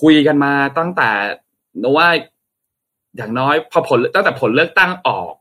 [0.00, 1.10] คุยกันมาตั้งแต่
[1.82, 2.08] นว่า
[3.16, 5.32] อย่างน้อยพอผลตั้งแต่ผลเลือกตั้งออก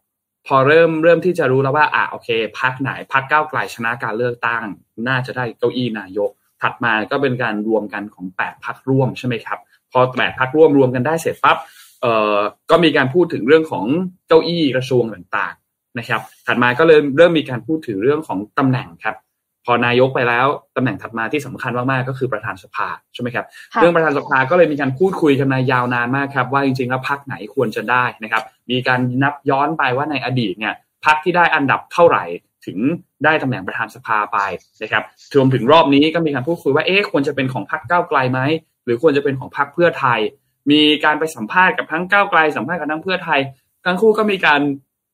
[0.47, 2.29] พอเริ่มเริ่มที่จะรู้แล้วว่าอะโอเค
[2.59, 4.63] พักไหนพักก้าวไกลชนะการเลือกตั้ง
[5.07, 6.31] น่าจะได้เก้าอี้นายก
[6.61, 9.59] ถัดมาก็เป็นการรวมกันของแปดพักร่วมใช่ไหมครับ
[9.91, 11.57] พอแปดพักร่วมรวมกันได้เสร็จปั๊บ
[12.01, 12.37] เอ่อ
[12.71, 13.85] ก็มีการพูดถึงเรื่องของ
[14.27, 19.15] เก้าอี้กระทรวงต่างๆนะครับ ถัดมาก็เริ่มเริ่มมีการพูดถึงเรื่องของตำแหน่งครับ
[19.65, 30.73] พอนายกไปแล้วตำแหน่งถัดมาที่สำคัญมาก ๆ ก็คือประธานสภาใช่ไหมครับค่ะเรื่องประธานสภาก็เลยมีการพูดคุยกันมายาวนานมากครับ ว่าจริง ๆ แล้วพักไหนควรจะได้นะครับ มีการนับย้อนไปว่าในอดีตเนี่ย
[31.05, 32.23] พักที่ได้อันดับเท่าไหร่
[32.65, 32.77] ถึง
[33.25, 34.37] ได้ตำแหน่งประธานสภาไป
[34.81, 35.03] นะครับ
[35.35, 38.39] รวมถึงรอบนี้ก็มีการพูดคุยว่าเอ๊ะควรจะเป็นของพักก้าวไกลไหม
[38.85, 40.19] หรือควรจะเป็นของพักเพื่อไทย
[40.71, 43.39] มีการไปสัมภาษณ์กับทั้งก้าวไกลสัมภาษณ์กับทั้งเพื่อไทย
[43.85, 44.61] ทั้งคู่ก็มีการ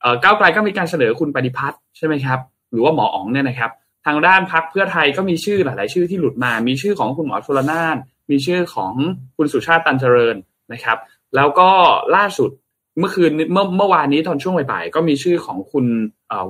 [0.02, 2.40] เอ่อก้าวไกลก็มีการเสนอคุณปฏิพัฒน์ใช่ไหมครับ
[2.72, 3.72] หรือว่าหมออ๋องเนี่ยนะครับ
[4.08, 7.98] ทางด้านพักเพื่อไทยก็มีชื่อหลาย ๆ ชื่อที่หลุดมา มีชื่อของคุณหมอชลนาน
[8.32, 8.94] มีชื่อของ
[9.38, 10.36] คุณสุชาติตันเจริญ
[10.74, 10.98] นะครับ
[11.36, 11.70] แล้วก็
[12.16, 12.52] ล่าสุด
[13.00, 15.86] เมื่อคืนเมื่อเมื่อวานนี้ตอนช่วงบ่ายๆก็มีชื่อของคุณ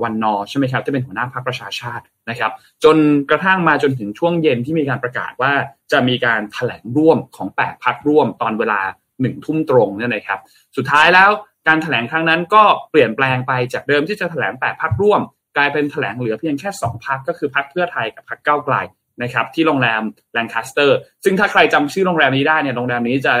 [0.02, 2.52] วันนอใช่ไหมครับที่เป็นหัวหน้าพรรคประชาชาตินะครับ
[2.84, 2.96] จน
[3.30, 5.52] กระทั่งมาจนถึงช่วงเย็นที่มีการประกาศว่า
[5.92, 8.80] จะมีการแถลงร่วมของแปดพักร่วมตอนเวลา
[9.20, 10.40] หนึ่งทุ่มตรงเนี่ยนะครับ
[10.76, 11.30] สุดท้ายแล้ว
[11.66, 15.20] การแถลงครั้งนั้นก็เปลี่ยนแปลงไปจากเดิมที่จะแถลงแปดพักร่วม
[15.58, 18.76] กลายเป็นแถลงเหลือเพียงแค่สองพักก็คือพักเพื่อไทยกับพักเก้าไกล
[19.22, 23.32] นะครับที่โรงแรมแลงคาสเตอร์ ซึ่งถ้าใครจำชื่อโรงแรมนี้ได้เนี่ยโรงแรมนี้จะ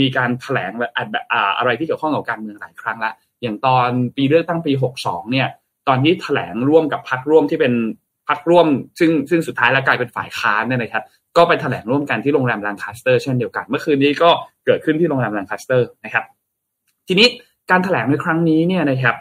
[0.00, 0.72] มีการแถลง
[1.58, 3.12] อะไรที่เกี่ยวข้องกับการเมืองหลายครั้งละ
[3.42, 5.48] อย่างตอนปีเลือกตั้งปี 62 เนี่ย
[5.88, 7.72] ตอนที่แถลงร่วมกับพรรคร่วมที่เป็น
[8.28, 8.66] พรรคร่วม
[8.98, 11.04] ซึ่งซึ่งสุดท้ายแล้วกลายเป็นฝ่ายค้านเนี่ยนะครับ
[11.36, 14.30] ก็ไปแถลงร่วมกันที่โรงแรมแลงคาสเตอร์เช่นเดียวกัน เมื่อคืนนี้ก็
[14.66, 16.24] เกิดขึ้นที่โรงแรมแลงคาสเตอร์นะครับ
[17.08, 17.28] ทีนี้
[17.70, 19.16] การแถลงในครั้งนี้เนี่ยนะครับ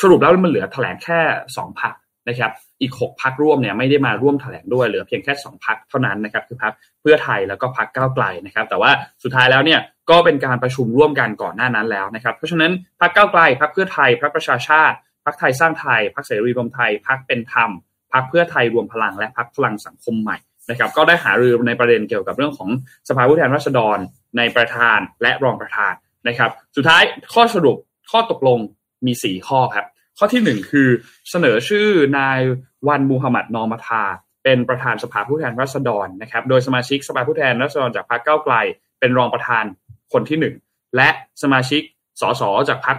[0.00, 1.20] สรุปแล้วมันเหลือแถลงแค่
[1.56, 1.94] สองพัก
[2.28, 8.90] นะครับ อีกหกพักร่วมเนี่ยไม่ได้มาร่วมแถลงด้วยเหลือเพียงแค่สองพักเท่านั้นนะครับคือพักเพื่อไทยแล้วก็พักก้าวไกลนะครับ แต่ว่า
[9.22, 17.70] สุดท้ายแล้วเนี่ยก็เป็นการประชุมร่วมกันก่อนหน้านั้นแล้วนะครับ เพราะฉะนั้นพักก้าวไกลพักเพื่อไทยพักประชาชาติพักไทยสร้างไทยพักเสรีรวมไทยพักเป็นธรรม
[18.12, 20.36] พักเพื่อไทยรวมพลังและพักพลังสังคมใหม่
[20.70, 22.68] นะครับ ก็ได้หารือในประเด็นเกี่ยวกับเรื่องของ
[23.08, 23.98] สภาผู้แทนราษฎร
[24.36, 25.92] ในประธานและรองประธาน
[26.28, 27.02] นะครับ สุดท้าย
[27.34, 27.76] ข้อสรุป
[28.10, 28.58] ข้อตกลง
[29.06, 29.86] มีสี่ข้อครับ
[30.18, 30.88] ข้อที่หนึ่งคือ
[31.30, 31.86] เสนอชื่อ
[32.18, 32.40] นาย
[32.88, 34.04] วันมูฮัมหมัดนอมาทา
[34.44, 38.54] เป็นประธานสภาผู้แทนราษฎรนะครับ โดยสมาชิกสภาผู้แทนราษฎรจากพรรคก้าไกล
[39.00, 39.64] เป็นรองประธาน
[40.12, 40.54] คนที่หนึ่ง
[40.96, 41.08] และ
[41.42, 41.82] สมาชิก
[42.20, 42.96] สสจากพรรค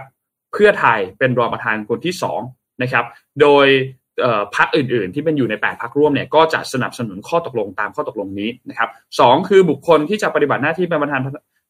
[0.52, 2.40] เพื่อไทยเป็นรองประธานคนที่สอง
[2.82, 3.04] นะครับ
[3.40, 3.66] โดย
[4.56, 8.88] พรรคอื่นๆ ที่เป็นอยู่ในแปดพรรคร่วมเนี่ยก็จะสนับสนุนข้อตกลงตามข้อตกลงนี้นะครับ
[9.20, 11.20] สองคือบุคคลที่จะปฏิบัติหน้าที่เป็นประธาน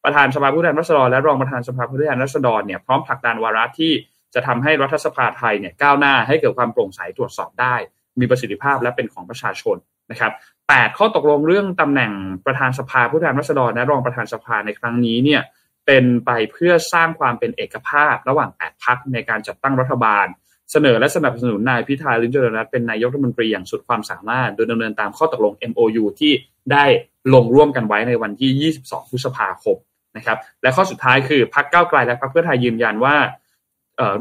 [0.05, 3.91] ประธานสภาผู้แทนราษฎรและรองประธานสภาผู้แทนราษฎรเนี่ยพร้อมผลักดันวาระที่
[4.35, 7.75] จะทำให้รัฐสภาไทยเนี่ยก้าวหน้าให้เกิดความโปร่งใสตรวจสอบได้
[8.19, 9.77] มีประสิทธิภาพและเป็นของประชาชน
[10.11, 10.31] นะครับ
[10.69, 12.11] แปดข้อตกลงเรื่องตำแหน่ง
[12.45, 15.41] ประธานสภาผู้แทนราษฎรและรองประธานสภาในครั้งนี้เนี่ย
[15.85, 20.25] เป็นไปเพื่อสร้างความเป็นเอกภาพ ระหว่างแปดพักในการจัดตั้งรัฐบาล
[20.71, 26.33] เสนอและสนับสนุนนายพิธาลิมเจริญรัตน์เป็นนายกรัฐมนตรีอย่างสุดความสามารถ โดยดำเนินตามข้อตกลง MOU ที่
[26.71, 26.85] ได้
[27.33, 29.77] ลงร่วมกันไว้ในวันที่ 22 พฤษภาคม
[30.17, 33.15] นะครับ และข้อสุดท้ายคือพรรคก้าวไกลและพรรคเพื่อไทยยืนยันว่า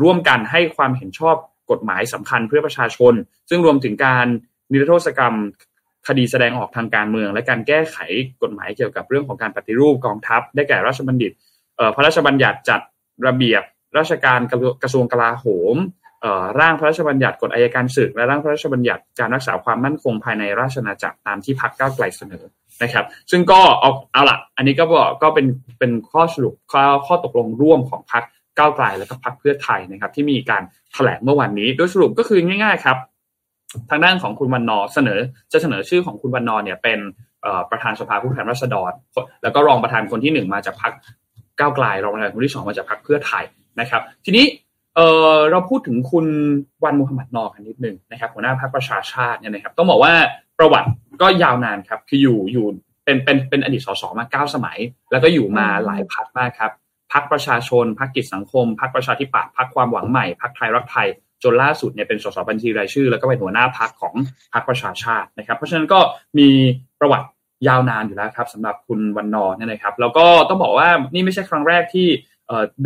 [0.02, 1.36] ร่วมกันให้ความเห็นชอบ
[1.70, 3.14] กฎหมายสำคัญเพื่อประชาชน
[3.50, 4.26] ซึ่งรวมถึงการ
[4.72, 5.34] นิรโทษกรรม
[6.08, 7.96] คดีแสดงออกทางการเมือง และการแก้ไข
[8.42, 11.32] กฎหมายเกี่ยวกับเรื่องของการปฏิรูปกองทัพ ได้แก่ราชบัณฑิต
[11.94, 12.80] พระราชบัญญัติจัด
[13.26, 13.62] ระเบียบ
[13.98, 14.40] ราชการ
[14.82, 15.76] กระทรวงกลาโหม
[16.60, 22.44] ร่างพระราชบัญญัติกฎอัยการศึก และร่างพระราชบัญญัติการรักษาความมั่นคงภายในราชอาณาจักรตามที่พรรคก้าวไกลเสนอ
[22.82, 25.46] นะครับ ซึ่งก็เอาเอาละอันนี้ก็บอกก็เป็น
[25.78, 28.24] เป็นข้อสรุปข้อข้อตกลงร่วมของพรรค
[28.58, 30.62] ก้าวไกลและก็พรรคเพื่อไทยนะครับ ที่มีการ
[30.92, 32.96] แถลงเมื่อวันนี้ โดยสรุปก็คือง่ายๆครับ
[33.90, 35.18] ทางด้านของคุณวันนอเสนอ
[35.52, 36.98] จะเสนอชื่อของคุณวันนอเนี่ยเป็น
[37.70, 38.92] ประธานสภาผู้แทนราษฎร
[39.42, 40.92] แล้วก็รองประธานคนที่หนึ่งมาจากพรรค
[41.58, 43.44] ก้าวไกลรองประธานคนที่สองมาจากพรรคเพื่อไทย
[43.80, 44.44] นะครับ ทีนี้
[44.96, 45.00] เอ
[45.32, 46.26] อเราพูดถึงคุณ
[46.84, 50.12] วันมุฮัมมัดนอกันนิดหนึ่งนะครับหัวหน้าพรรคประชาชาติเนี่ยนะครับ ต้องบอกว่า
[50.58, 50.88] ประวัติ
[51.22, 52.66] ก็ยาวนานครับ คืออยู่อยู่
[53.04, 54.78] เป็นเป็นเป็นอดีตสสมาเก้าสมัย
[55.12, 56.72] แล้วก็อยู่มาหลายพรรคมากครับ
[57.14, 61.08] พรรคประชาชนพรรคกิจสังคมพรรคประชาธิปัตย์พรรความหวังใหม่พรรคไทยรักไทย
[61.42, 64.14] จนล่าสุดเนี่ยเป็นสสบัญชีรายชื่อ แล้วก็เป็นหัวหน้าพรรคของ
[64.54, 66.00] พรรคประชาชาตินะครับ เพราะฉะนั้นก็
[66.38, 66.48] มี
[67.00, 67.28] ประวัติ
[67.68, 72.08] ยาวนานอยู่แล้วครับสำหรับคุณวันนอเนี่ยนะครับ แล้วก็ต้องบอกว่านี่ไม่ใช่ครั้งแรกที่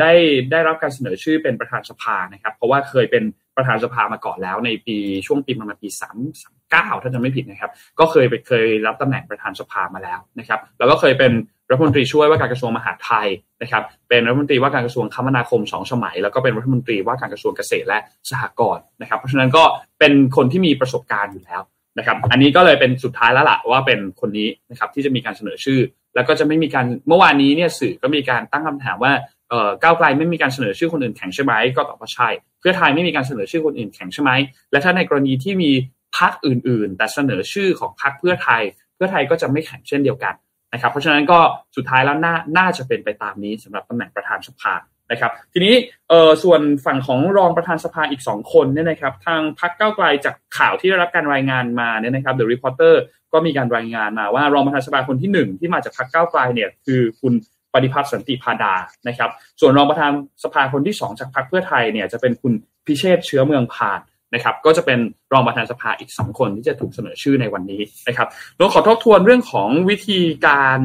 [0.00, 0.12] ได้
[0.50, 3.24] ได้รับการเสนอชื่อเป็นประธานสภานะครับ เพราะว่าเคยเป็น
[3.56, 11.32] ประธานสภามาก่อนแล้วในปีช่วงปีประมาณปีสามสาม เก้าถ้าจำไม่ผิดนะครับ ก็เคยไปเคยรับตำแหน่งประธานสภามาแล้วนะครับแล้วก็เคยเป็น
[11.70, 13.28] รัฐมนตรีช่วยว่าการกระทรวงมหาดไทย
[13.62, 17.98] นะครับ เป็นรัฐมนตรีว่าการกระทรวงคมนาคมสองสมัย แล้วก็เป็นรัฐมนตรีว่าการกระทรวงเกษตรและ
[18.30, 19.64] สหกรณ์นะครับ เพราะฉะนั้นก็
[19.98, 21.62] เป็นคนที่มีประสบการณ์อยู่แล้ว
[21.98, 25.80] นะครับ อันนี้ก็เลยเป็นสุดท้ายแล้วล่ะว่าเป็นคนนี้นะครับที่จะมีการเสนอชื่อ
[26.14, 29.12] แล้วก็จะไม่มีการเมื่อวานนี้เนี่ยสื่อก็มีการตั้งคำถามว่า
[29.50, 32.28] เอ่อก้าวไกลไม่มีการเสนอชื่อคนอื่นแข่งใช่ไหมก็ตอบว่าใช่
[32.60, 34.30] เพื่อไทยไม่มีการเสนอชื่อคนอื่นแข่งใช่ไหม
[34.70, 35.70] และถ้าในกรณีที่มี
[36.18, 38.62] พรรคอื่น ๆ แต่เสนอชื่อของพรรคเพื่อไทย
[38.94, 40.34] เพื่อไทยก็จะไม่แข่งเช่นเดียวกัน
[40.72, 41.38] นะครับ เพราะฉะนั้นก็
[41.76, 44.74] สุดท้ายแล้วน่าน่าจะเป็นไปตามนี้สำหรับตำแหน่งประธานสภา
[45.10, 45.74] นะครับ ทีนี้
[46.08, 52.94] เออส่วนฝั่งของรองประธานสภาอีก 2 คนเนี่ยนะครับ ทางพรรคก้าวไกลจากข่าวที่ได้รับการรายงานมาเนี่ยนะครับ The Reporter
[53.32, 57.34] ก็มีการรายงานมาว่ารองประธานสภาคนที่ 1 ที่มาจากพรรคก้าวไกลเนี่ยคือคุณ
[57.74, 58.74] ปฏิพัฒน์สันติพาดา
[59.08, 60.10] นะครับ ส่วนรองประธาน
[60.44, 62.52] สภาคนที่ 2 จากพรรคเพื่อไทยเนี่ยจะเป็นคุณ
[62.86, 64.00] พิเชษเชื้อเมืองพาน
[64.34, 64.98] นะครับก็จะเป็น
[65.32, 70.78] รองประธานสภาอีก 2 คนที่จะถูกเสนอชื่อในวันนี้นะครับเราขอทบทวนเรื่องของวิธีการ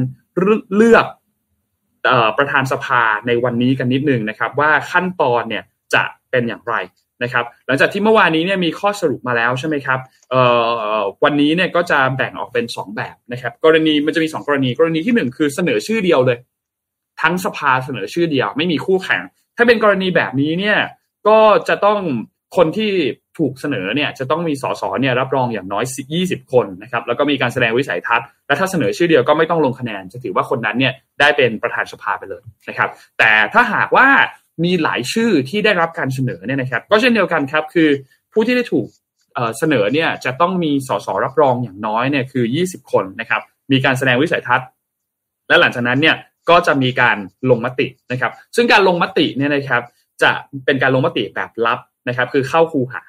[0.76, 1.06] เลือก
[2.38, 6.74] ประธานสภาในวันนี้กันนิดนึงนะครับ ว่าขั้นตอนเนี่ยจะเป็นอย่างไร
[7.22, 10.00] นะครับหลังจากที่เมื่อวานนี้เนี่ยมีข้อสรุปมาแล้วใช่ไหมครับ
[11.24, 16.38] วันนี้เนี่ยก็จะแบ่งออกเป็น 2 แบบนะครับ กรณีมันจะมี 2 กรณี กรณีที่ 1 คือเสนอชื่อเดียวเลย
[17.22, 19.22] ทั้งสภาเสนอชื่อเดียว ไม่มีคู่แข่ง
[19.56, 20.78] ถ้าเป็นกรณีแบบนี้เนี่ย
[21.28, 22.00] ก็จะต้อง
[22.56, 22.90] คนที่
[23.38, 25.84] ถูกเสนอเนี่ยจะต้องมีสสเนี่ยรับรองอย่างน้อย
[26.18, 34.06] 20 คนนะครับแล้วก็มีการแสดงวิสัยทัศน์และถ้าเสนอชื่อเดียวก็ไม่ต้องลงคะแนน จะถือว่าคนนั้นเนี่ยได้เป็นประธานสภาไปเลยนะครับ แต่ถ้าหากว่า
[34.64, 37.88] มีหลายชื่อที่ได้รับการเสนอเนี่ยนะครับ ก็เช่นเดียวกันครับคือ
[38.32, 38.86] ผู้ที่ได้ถูก
[39.58, 43.42] เสนอเนี่ยจะต้องมีสสรับรองอย่างน้อยเนี่ยคือ 20 คนนะครับ
[43.72, 44.66] มีการแสดงวิสัยทัศน์
[45.48, 46.16] และหลังจากนั้นเนี่ย
[46.50, 47.16] ก็จะมีการ
[47.50, 49.82] ลงมตินะครับ ซึ่งการลงมติเนี่ยนะครับ
[50.22, 50.30] จะ
[50.64, 53.02] เป็นการลงมติแบบลับ นะครับคือเข้าคูหา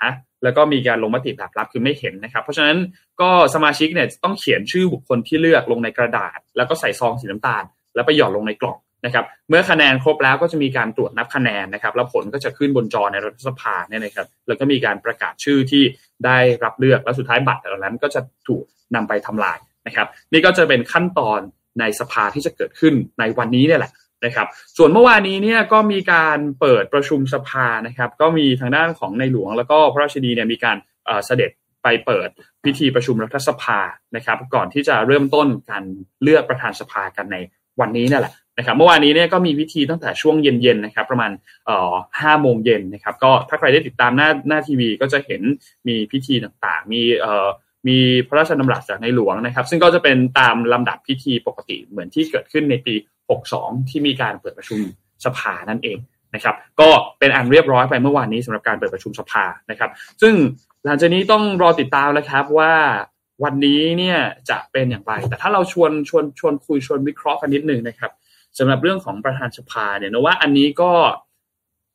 [0.43, 2.77] แล้วก็มีการลงมติแบบลับคือไม่เห็นนะครับ เพราะฉะนั้น
[3.21, 7.63] ก็สมาชิกเนี่ยต้องเขียนชื่อบุคคลที่เลือกลงในกระดาษ แล้วก็ใส่ซองสีน้ำตาล
[7.95, 15.83] แล้วไปหยอดลงในกล่องนะครับเมื่อคะแนนครบแล้วก็จะมีการตรวจนับคะแนนนะครับแล้วผลก็จะขึ้นบนจอในรัฐสภาเนี่ยนะครับแล้วก็มีการประกาศชื่อที่
[16.25, 18.63] ได้รับเลือกแล้วสุดท้ายบัตรเหล่านั้นก็จะถูก
[18.95, 21.39] นำไปทำลายนะครับ นี่ก็จะเป็นขั้นตอน
[21.79, 23.91] ในสภาที่จะเกิดขึ้นในวันนี้เนี่ยแหละ
[24.25, 24.47] นะครับ
[24.77, 30.77] ส่วนเมื่อวานนี้เนี่ยก็มีการเปิดประชุมสภานะครับ ก็มีทางด้านของในหลวงแล้วก็พระราชดีเนี่ยมีการ
[31.25, 31.51] เสด็จ
[31.83, 32.29] ไปเปิด
[32.63, 33.79] พิธีประชุมรัฐสภา
[34.15, 35.83] นะครับ ก่อนที่จะเริ่มต้นการ
[36.23, 37.37] เลือกประธานสภากันใน
[37.79, 41.31] วันนี้นี่แหละนะครับเมื่อวานนี้เนี่ยก็มีพิธีตั้งแต่ช่วงเย็นๆนะครับประมาณ
[42.21, 45.41] ห้าโมงเย็นนะครับก็ถ้าใครได้ติดตามหน้าหน้าทีวีก็จะเห็น
[45.87, 47.01] มีพิธีต่างๆ มี
[47.87, 47.97] มี
[48.27, 52.93] พระราชดำรัสจากในหลวงนะครับ ซึ่งก็จะเป็นตามลำดับพิธีปกติเหมือนที่เกิดขึ้นในปี
[53.33, 54.79] 62 ที่มีการเปิดประชุม
[55.25, 55.97] สภานั่นเอง
[56.35, 59.89] นะครับ ก็เป็นอันเรียบร้อยไปเมื่อวานนี้สำหรับการเปิดประชุมสภานะครับ
[60.21, 60.33] ซึ่ง
[60.85, 62.73] หลังจากนี้ต้องรอติดตามแล้วครับว่า
[63.43, 64.17] วันนี้เนี่ย
[64.49, 68.11] จะเป็นอย่างไร แต่ถ้าเราชวนชวนชวนคุยชวนวิเคราะห์กันนิดนึงนะครับ
[68.57, 70.91] สำหรับเรื่องของประธานสภาเนี่ยนะว่าอันนี้ก็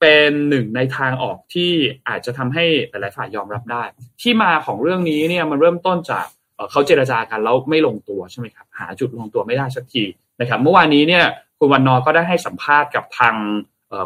[0.00, 1.70] เป็นหนึ่งในทางออกที่
[2.08, 3.82] อาจจะทำให้หลายฝ่ายยอมรับได้
[4.22, 6.26] ที่มาของเรื่องนี้เนี่ยมันเริ่มต้นจาก
[6.70, 10.04] เขาเจรจากันแล้วไม่ลงตัวใช่ไหมครับหาจุดลงตัวไม่ได้สักที
[10.40, 11.24] นะครับ เมื่อวานนี้เนี่ย
[11.58, 13.34] คุณวันนอก็ได้ให้สัมภาษณ์กับทาง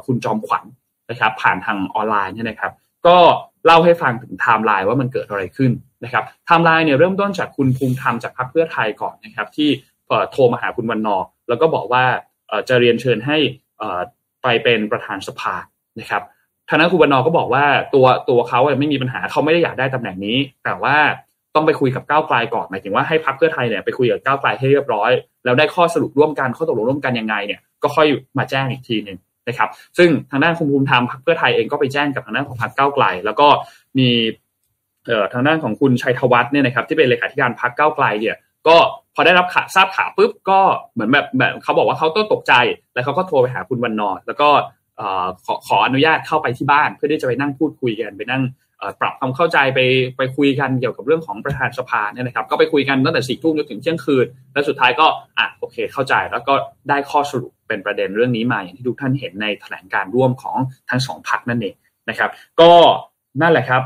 [0.06, 0.64] คุณจอมขวัญ
[1.10, 2.72] นะครับ ผ่านทางออนไลน์เนี่ยนะครับ
[3.06, 3.16] ก็
[3.66, 5.72] เล่าให้ฟังถึงไทม์ไลน์ว่ามันเกิดอะไรขึ้น
[6.04, 9.68] นะครับไทม์ไลน์เนี่ยเริ่มต้นจากคุณภูมิธรรมจากพรรคเพื่อไทยก่อนนะครับ ที่
[10.30, 11.16] โทรมาหาคุณวันนอ
[11.48, 12.04] แล้วก็บอกว่า
[12.68, 13.36] จะเรียนเชิญให้
[14.42, 15.54] ไปเป็นประธานสภา
[16.00, 16.22] นะครับ
[16.68, 20.96] ทางนั้นคุณวันอก็บอกว่าตัวตัวเขาไม่มีปัญหาเขาไม่ได้อยากได้ตำแหน่งนี้ แต่ว่า
[21.54, 25.10] ต้องไปคุยกับก้าวไกลก่อนหมายถึงว่าให้พรรคเพื่อไทยเนี่ยไปคุยกับก้าวไกลให้เรียบร้อย
[25.44, 28.06] แล้วได้ข้อสรุปร่วมกันข้อตกลงร่วมกันยังไงเนี่ยก็ค่อย
[28.38, 33.46] มาแจ้งอีกทีหนึ่งนะครับ ซึ่งทางด้านคุณภูมิธรรมพรรคเพื่อไทยเองก็ไปแจ้งกับทางด้านของพรรคก้าวไกล แล้วก็
[33.98, 34.08] มี
[35.06, 38.36] เอ่อทางด้านของคุณชัยธวัฒน์เนี่ยนะครับที่เป็นเลขาธิการพรรคก้าวไกลเนี่ย
[38.68, 38.76] ก็
[39.14, 40.60] พอได้รับข่าวทราบข่าวปุ๊บก็
[40.92, 42.52] เหมือนแบบแบบเขาบอกว่าเขาต้องตกใจ
[42.94, 44.48] แล้วเขาก็โทรไปหาคุณวันนอแล้วก็
[45.44, 48.42] ขอขออนุญาตเข้าไปที่บ้านเพื่อที่จะไปนั่งพูดคุยกันไปนั่ง
[49.00, 49.80] ปรับความเข้าใจไป
[50.16, 55.06] ไปคุยกันเกี่ยวกับเรื่องของประธานสภาเนี่ยนะครับ ก็ไปคุยกันตั้งแต่สี่ทุ่มจนถึงเที่ยงคืน แล้วสุดท้ายก็
[55.38, 56.54] อะโอเค เข้าใจแล้วก็
[56.88, 60.56] ได้ข้อสรุปเป็นประเด็นเรื่องนี้มาอย่างที่ทุกท่านเห็นในแถลงการร่วมของ
[60.90, 61.74] ทั้งสองพักนั่นเอง
[62.10, 62.72] นะครับ ก็
[63.42, 63.82] นั่นแหละครับ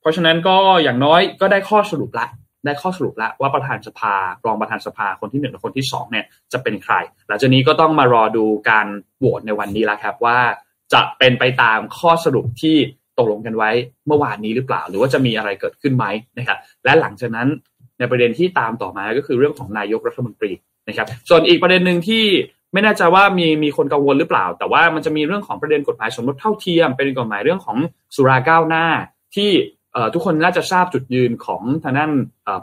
[0.00, 2.26] เพราะฉะนั้นก็อย่างน้อยก็ได้ข้อสรุปละ
[2.66, 4.14] ได้ข้อสรุปแล้วว่าประธานสภา
[4.46, 6.94] รองประธานสภาคนที่หนึ่งและคนที่สองเนี่ยจะเป็นใคร
[7.28, 8.86] หลังจากนี้ก็ต้องมารอดูการ
[9.18, 10.38] โหวตในวันนี้ล้วครับว่า
[10.92, 12.76] จะเป็นไปตามข้อสรุปที่
[13.18, 13.70] ตกลงกันไว้
[14.06, 16.04] เมื่อวานนี้หรือเปล่า หรือว่าจะมีอะไรเกิดขึ้นไหม
[16.38, 17.48] นะครับและหลังจากนั้น
[17.98, 20.52] ในประเด็นที่ตามต่อมาก็คือเรื่องของนายกรัฐมนตรี
[20.88, 22.24] นะครับ ส่วนอีกประเด็นหนึ่งที่
[22.72, 27.76] ไม่แน่ใจว่ามีมีคนกังวลหรือเปล่า แต่ว่ามันจะมีเรื่องของประเด็นกฎหมายสมรสเท่าเทียม เป็นกฎหมายเรื่องของ
[28.14, 28.86] สุราก้าวหน้า
[29.36, 29.50] ที่
[30.14, 32.10] ทุกคนน่าจะทราบจุดยืนของทางด้าน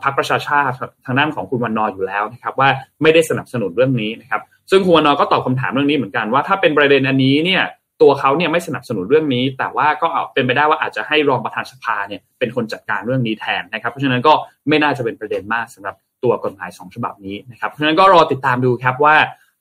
[0.03, 2.69] พรรคประชาชาติทางด้านของคุณวันนออยู่แล้วนะครับว่า
[3.01, 7.63] ไม่ได้สนับสนุนเรื่องนี้นะครับ ซึ่งคุณวันนอก็ตอบคำถามเรื่องนี้เหมือนกันว่าถ้าเป็นประเด็นอันนี้เนี่ย
[8.01, 14.33] ตัวเขาเนี่ยไม่สนับสนุนเรื่องนี้ แต่ว่าก็เป็นไปได้ว่าอาจจะให้รองประธานสภาเนี่ยเป็นคนจัดการเรื่องนี้แทนนะครับ เพราะฉะนั้นก็
[14.69, 19.15] ไม่น่าจะเป็นประเด็นมากสำหรับตัวกฎหมาย 2 ฉบับนี้นะครับเพราะฉะนั้นก็รอติดตามดูครับว่า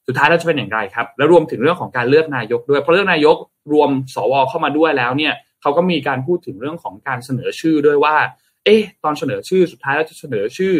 [0.06, 3.36] สุดท้ายแล้วจะเป็นอย่างไรครับ และรวมถึงเรื่องของการเลือกนายกด้วยเพราะเลือกนายก
[3.72, 8.16] รวมสวเข้ามาด้วยแล้วเนี่ยเขาก็มีการพูดถึงเรื่องของการเสนอชื่อด้วยว่า
[8.64, 10.74] เอ๊ะตอนเสนอชื่อสุดท้ายแล้วจะเสนอชื่อ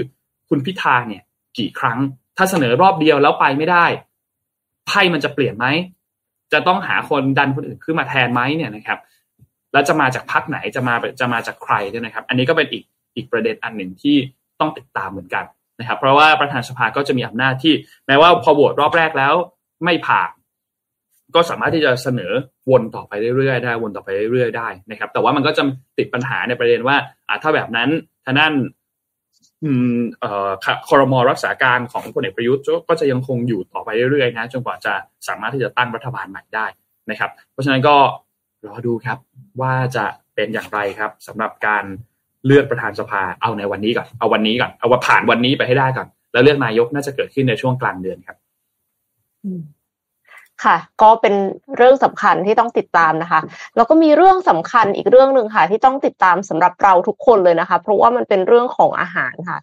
[0.49, 1.23] คุณพิธาเนี่ย
[1.59, 1.99] กี่ครั้ง
[2.37, 3.87] ถ้าเสนอรอบเดียวแล้วไปไม่ได้
[4.87, 5.67] ไพ่มันจะเปลี่ยนไหม
[6.53, 8.99] จะต้องหาคนดันคนอื่นขึ้นมาแทนไหมเนี่ยนะครับ
[9.73, 12.85] แล้วจะมาจากพักไหนจะมาจะมาจากใครเนี่ยนะครับ อันนี้ก็เป็นอีก
[13.17, 14.17] อีกประเด็นอันหนึ่งที่
[14.61, 15.45] ต้องติดตามเหมือนกัน
[15.81, 17.75] นะครับ เพราะว่าประธานสภาก็จะมีอำนาจที่
[18.07, 19.35] แม้ว่าพอโหวตรอบแรกแล้ว
[19.85, 20.31] ไม่ผ่าน
[21.35, 22.33] ก็สามารถที่จะเสนอ
[22.71, 25.63] วนต่อไปเรื่อยๆได้วนต่อไปเรื่อยๆได้นะครับ แต่ว่ามันก็จะ
[25.99, 26.97] ติดปัญหาในประเด็นว่า
[27.43, 27.89] ถ้าแบบนั้น
[28.25, 28.55] ท่านั่น
[30.89, 34.93] คอรมอรักษาการของพลเอกประยุทธ์ก็จะยังคงอยู่ต่อไปเรื่อยๆนะจนกว่าจะ
[35.29, 36.67] สามารถที่จะตั้งรัฐบาลใหม่ได้
[37.11, 37.97] นะครับ เพราะฉะนั้นก็
[38.67, 39.19] รอดูครับ
[39.61, 41.85] ว่าจะเป็นอย่างไรครับสำหรับการ
[42.47, 48.37] เลือกประธานสภาเอาในวันนี้ก่อนเอาวันนี้ก่อนเอาว่าผ่านวันนี้ไปให้ได้ก่อนแล้วเลือกนายกน่าจะเกิดขึ้นในช่วงกลางเดือนครับ
[50.65, 51.35] ค่ะ ก็เป็น
[51.77, 53.41] เรื่องสำคัญที่ต้องติดตามนะคะ
[53.77, 59.59] แล้วก็มีเรื่องสำคัญอีกเรื่องหนึ่งค่ะ ที่ต้องติดตามสำหรับเราทุกคนเลยนะคะ เพราะว่ามันเป็นเรื่องของอาหารค่ะ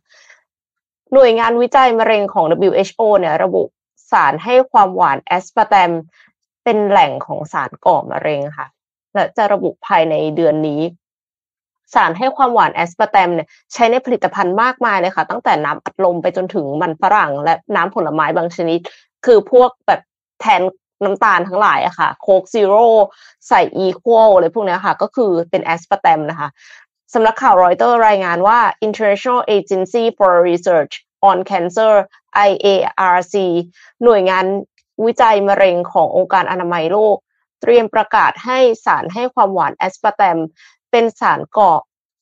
[1.13, 3.63] หน่วยงานวิจัยมะเร็งของ WHO เนี่ยระบุ
[4.11, 5.91] สารให้ความหวานแอสปาร์ตม
[6.63, 8.67] เป็นแหล่งของสารก่อมะเร็งค่ะ
[9.13, 10.81] และจะระบุภายในเดือนนี้
[11.93, 18.79] สารให้ความหวานแอสปาร์ตมเนี่ยใช้ในผลิตภัณฑ์มากมายเลยค่ะ ตั้งแต่น้ำอัดลมไปจนถึงมันฝรั่ง และน้ำผลไม้บางชนิด
[19.25, 20.01] คือพวกแบบ
[20.41, 20.61] แทน
[21.03, 22.87] น้ำตาลทั้งหลายอะค่ะ Coke Zero
[23.47, 26.49] ใส่ Equal อะไรพวกนี้ค่ะ ก็คือเป็นแอสปาร์แตมนะคะ
[27.13, 30.93] สำนักข่าวรอยเตอร์รายงานว่า International Agency for Research
[31.29, 31.93] on Cancer
[32.49, 33.35] IARC
[34.03, 34.45] หน่วยงาน
[35.05, 37.17] วิจัยมะเร็งขององค์การอนามัยโลก
[37.61, 40.37] เตรียมประกาศให้สารให้ความหวานแอสปาร์แตม
[40.91, 41.71] เป็นสารก่อ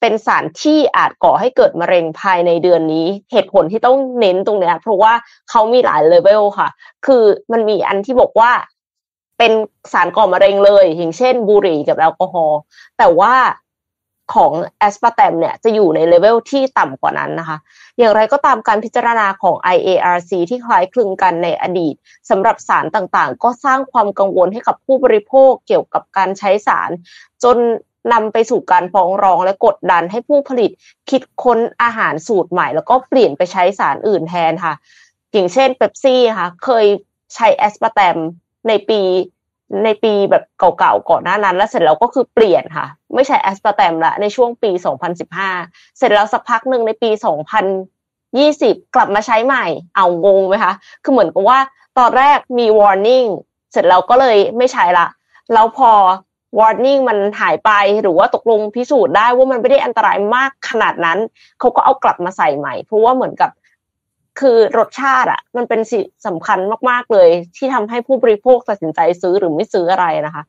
[0.05, 5.13] เป็นสารที่อาจก่อให้เกิดมะเร็งภายในเดือนนี้ เหตุผลที่ต้องเน้นตรงนี้เพราะว่า
[5.49, 6.69] เขามีหลายเลเวลค่ะ
[7.05, 8.51] คือมันมีอันที่บอกว่า
[9.37, 9.51] เป็น
[9.93, 12.59] สารก่อมะเร็งเลย อย่างเช่น บุหรี่กับแอลกอฮอล์
[12.97, 13.33] แต่ว่า
[14.33, 17.57] ของแอสปาร์แตมเนี่ยจะอยู่ใน level ที่ต่ำกว่านั้นนะคะ
[17.97, 21.95] อย่างไรก็ตามการพิจารณาของ IARC ที่คล้ายคลึงกันในอดีต
[22.29, 26.89] สำหรับสารต่างๆ ก็สร้างความกังวลให้กับผู้บริโภคเกี่ยวกับการใช้สาร
[27.43, 27.57] จน
[28.11, 30.71] นำไปสู่การฟ้องร้องและกดดันให้ผู้ผลิต
[31.09, 34.73] คิดค้นอาหารสูตรใหม่ แล้วก็เปลี่ยนไปใช้สารอื่นแทนค่ะ
[35.33, 36.85] อย่างเช่นเป๊ปซี่ค่ะ เคย
[37.35, 38.17] ใช้แอสปาร์แตม
[38.67, 39.01] ในปี
[39.83, 44.71] ในปีแบบเก่าๆก่อนหน้านั้น แล้วเสร็จแล้วก็คือเปลี่ยนค่ะ ไม่ใช้แอสปาร์แตมละในช่วงปี
[45.33, 47.09] 2015 เสร็จแล้วสักพักหนึ่งในปี
[48.21, 51.59] 2020 กลับมาใช้ใหม่ เอ้างงไหมคะคือเหมือนกับว่า
[51.97, 53.27] ตอนแรกมี warning
[53.71, 55.07] เสร็จแล้วก็เลยไม่ใช้ละ
[55.53, 55.91] แล้วพอ
[56.59, 61.19] warning มันหายไปหรือว่าตกลงพิสูจน์ได้ว่ามันไม่ได้อันตรายมากขนาดนั้น
[61.59, 63.51] เขาก็เอากลับมาใส่ใหม่ เพราะว่าเหมือนกับ
[64.39, 70.43] คือรสชาติอะมันเป็นสิ่งสำคัญมาก ๆ เลย ที่ทำให้ผู้บริโภคตัดสินใจซื้อหรือไม่ซื้ออะไรนะคะ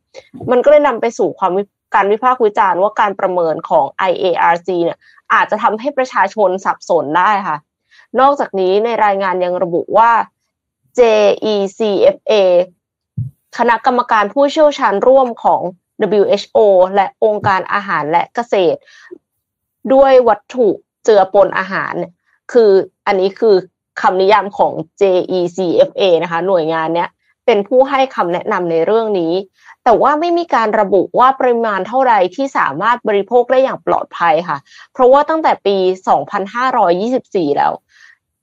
[0.51, 1.53] มันก็เลยนำไปสู่ความ
[1.95, 4.99] การวิพากษ์วิจารณ์ว่าการประเมินของ IARC เนี่ย
[5.35, 7.57] อาจจะทำให้ประชาชนสับสนได้ค่ะ
[8.21, 10.11] นอกจากนี้ในรายงานยังระบุว่า
[10.99, 12.33] JECFA
[13.59, 15.61] คณะกรรมการผู้เชี่ยวชาญร่วมของ
[16.03, 16.59] WHO
[16.95, 18.79] และองค์การอาหารและเกษตร
[19.93, 20.69] ด้วยวัตถุ
[21.05, 21.95] เจือปนอาหาร
[22.53, 22.71] คือ
[23.07, 23.57] อันนี้คือ
[24.01, 27.09] คำนิยามของ JECFA นะคะ หน่วยงานเนี้ย
[27.47, 29.33] เป็นผู้ให้คำแนะนำในเรื่องนี้
[29.85, 34.59] แต่ว่าไม่มีการระบุว่าปริมาณเท่าไรที่สามารถบริโภคได้อย่างปลอดภัยค่ะ
[34.93, 35.77] เพราะว่าตั้งแต่ปี
[36.73, 37.73] 2524 แล้ว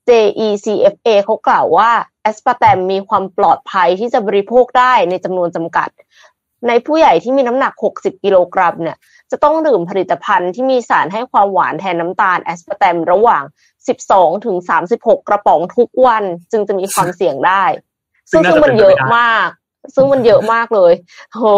[0.08, 1.90] JECFA เขากล่าวว่า
[2.22, 5.88] แอสปาร์แตมมีความปลอดภัยที่จะบริโภคได้ในจำนวนจำกัด
[6.68, 8.96] ในผู้ใหญ่ที่มีน้ำหนัก 60 กิโลกรัมเนี่ย
[9.30, 13.42] จะต้องดื่มผลิตภัณฑ์ที่มีสารให้ความหวานแทนน้ำตาลแอสปาร์แตมระหว่าง
[13.94, 14.56] 12 ถึง
[14.88, 17.64] 36 กระป๋องทุกวัน จึงจะมีความเสี่ยงได้
[18.30, 19.48] ซึ่งซึ่งมันเยอะมาก
[19.94, 20.92] ซึ่งมันเยอะมากเลย
[21.32, 21.52] โอ้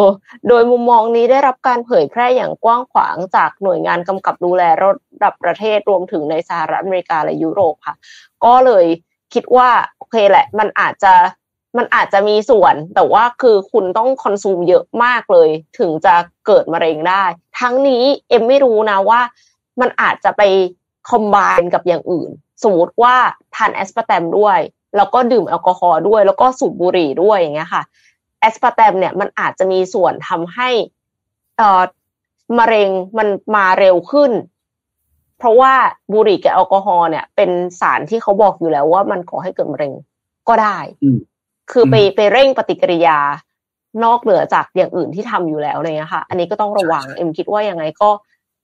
[0.49, 4.93] โดยมุมมองนี้ได้รับการเผยแพร่อย่างกว้างขวางจากหน่วยงานกำกับดูแลระ
[5.25, 7.95] ดับประเทศรวมถึงในสหรัฐอเมริกาและยุโรปค่ะ
[8.45, 8.87] ก็เลย
[9.35, 11.15] คิดว่าโอเคแหละ มันอาจจะ
[11.77, 16.15] มันอาจจะมีส่วน แต่ว่าคือคุณต้อง consume เยอะมากเลย ถึงจะ
[16.47, 17.25] เกิดมะเร็งได้
[17.61, 19.21] ทั้งนี้เอ็มไม่รู้นะว่า
[19.81, 20.43] มันอาจจะไป
[21.09, 22.31] combine กับอย่างอื่น
[22.63, 23.15] สมมติว่า
[23.55, 24.59] ทานแอสปาร์แตมด้วย
[24.97, 27.83] แล้วก็ดื่มแอลกอฮอล์ด้วย แล้วก็สูบบุหรี่ด้วยอย่างเงี้ยค่ะ
[28.41, 30.69] แอสปาร์แตมเนี่ยมันอาจจะมีส่วนทำให้
[31.57, 31.83] เอ่อ
[32.59, 34.33] มะเร็งมันมาเร็วขึ้น
[35.39, 35.73] เพราะว่า
[36.13, 39.93] บุหรี่กับแอลกอฮอล์เนี่ย เป็นสารที่เขาบอกอยู่แล้วว่ามันก่อให้เกิดมะเร็ง
[40.49, 40.79] ก็ได้
[41.73, 43.19] คือไปไปเร่งปฏิกิริยา
[44.05, 48.11] นอกเหนือจากอย่างอื่นที่ทำอยู่แล้วเลยนะคะอันนี้ก็ต้องระวังเอ็มคิดว่ายังไงก็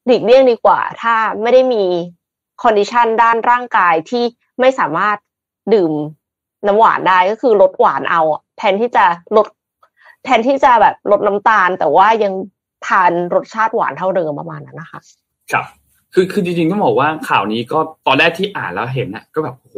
[0.06, 1.84] หลีกเลี่ยงดีกว่า ถ้าไม่ได้มี
[2.62, 4.24] condition ด้านร่างกายที่
[4.60, 5.16] ไม่สามารถ
[5.74, 5.92] ดื่ม
[6.66, 8.22] น้ำหวานได้ก็คือลดหวานเอา
[8.58, 9.04] แทนที่จะ
[9.36, 9.46] ลด
[10.24, 12.32] แทนที่จะแบบลดน้ำตาล แต่ว่ายัง
[12.86, 15.00] ทานรสชาติหวานเท่าเดิมประมาณนั้นนะคะ
[15.52, 15.64] ครับ
[16.14, 19.76] คือคือจริงๆต้องบอกว่าข่าวนี้ก็ตอนแรกที่อ่านแล้วเห็นนะก็แบบโห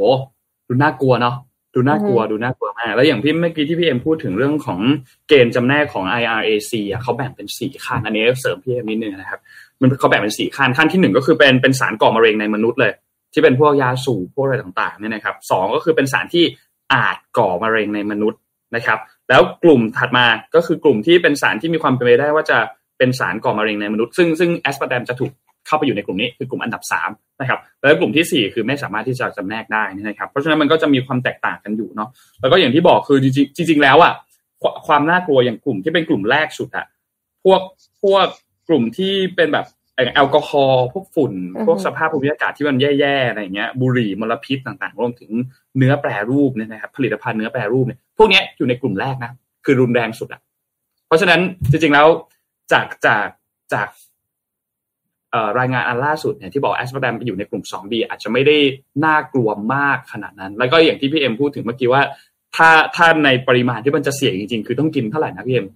[0.66, 1.36] ดูน่ากลัวเนาะ
[1.74, 4.80] ดูน่ากลัวดูน่ากลัวมาก แล้วอย่างพี่เมื่อกี้ที่พี่เอ็มพูดถึงเรื่องของ
[5.28, 9.40] เกณฑ์จำแนกของ IRAC อะเขาแบ่งเป็นสี่ขั้นอันนี้เสริมพี่เอ็มนิดนึงนะครับ
[9.80, 12.92] มันเขาแบ่งเป็นสี่ขั้นขั้นที่หนึ่งก็คือเป็นเป็นสารก่อมะเร็งในมนุษย์เลย
[13.32, 16.44] ที่เป็นพวกยาสูบพวกอะไรต่างๆเนี่ยนะครับสองก็คือเป็นสารที่
[16.92, 18.40] อาจก่อมะเร็งในมนุษย์
[18.76, 22.58] นะครับ แล้วกลุ่มถัดมาก็คือกลุ่มที่เป็นสารที่มีความเป็นไปได้ว่าจะ
[22.98, 25.32] เป็นสารก่อมะเร็งในมนุษย์ ซึ่งซึ่งแอสปาร์ตมจะถูก
[25.66, 32.08] เข้าไปอยู่ในกลุ่มนี้คือกลุ่มอันดับ3นะครับแล้วกลุ่มที่ 4 คือไม่สามารถที่จะจำแนกได้นะครับ เพราะฉะนั้นมันก็จะมีความแตกต่างกันอยู่เนาะ
[32.40, 33.26] แล้วก็อย่างที่บอกคือจ
[33.58, 34.12] ริงจริงแล้วอะ
[34.86, 36.86] ความน่ากลัวอย่างกลุ่มที่เป็นกลุ่มแรกสุดอะ
[37.44, 37.60] พวก
[38.02, 38.26] พวก
[38.68, 41.32] กลุ่มที่เป็นแบบแอลกอฮอล์พวกฝุ่น
[41.66, 45.30] พวกสภาพภูมิอากาศที่มันแย่ๆอะไรเงี้ยบุหรี่มลพิษต่างๆรวมถึง
[45.78, 49.32] เนื้อแปรรูปเนี่ยนะครับผลิตภัณฑ์เนื้อแปรรูปเนี่ยพวกนี้อยู่ในกลุ่มแรกนะ
[49.64, 50.40] คือรุนแรงสุดอะ
[51.06, 52.06] เพราะฉะนั้นจริงๆแล้ว
[52.72, 53.28] จากจาก
[53.72, 53.88] จาก
[55.58, 58.56] รายงานอันล่าสุดเนี่ยที่บอกแอสปาร์แตมไปอยู่ในกลุ่ม 2B อาจจะไม่ได้
[59.04, 62.02] น่ากลัวมากขนาดนั้น แล้วก็อย่างที่พี่เอ็มพูดถึงเมื่อกี้ว่า
[62.56, 65.66] ถ้าถ้าในปริมาณที่มันจะเสี่ยงจริงๆ คือต้องกินเท่าไหร่นะพี่เอ็ม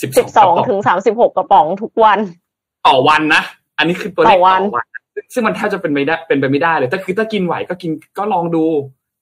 [0.00, 2.18] สิบสองถึงสามสิบหกกระป๋องทุกวัน
[2.86, 3.42] ต่อวันนะ
[3.78, 4.62] อันนี้คือตัวเลขต่อวัน
[5.32, 8.64] ซึ่งมันแทบจะเป็นไม่ได้เป็นไปไม่ได้เลย ถ้าคือถ้ากินไหวก็กินก็ลองดู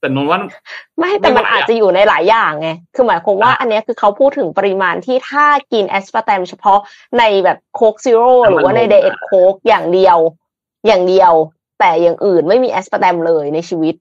[0.02, 0.38] แต่นนว่า
[0.98, 6.78] ไม่แต่มันอาจจะอยู่ในหลายอย่างไงคือหมายความว่าอันนี้คือเขาพูดถึงปริมาณที่ถ้ากินแอสปาร์แตมเฉพาะ
[7.18, 10.18] ในแบบ Coke Zero หรือว่าใน Diet Coke อย่างเดียว
[10.86, 11.32] อย่างเดียว
[11.78, 13.94] แต่อย่างอื่นไม่มีแอสปาร์แตมเลยในชีวิต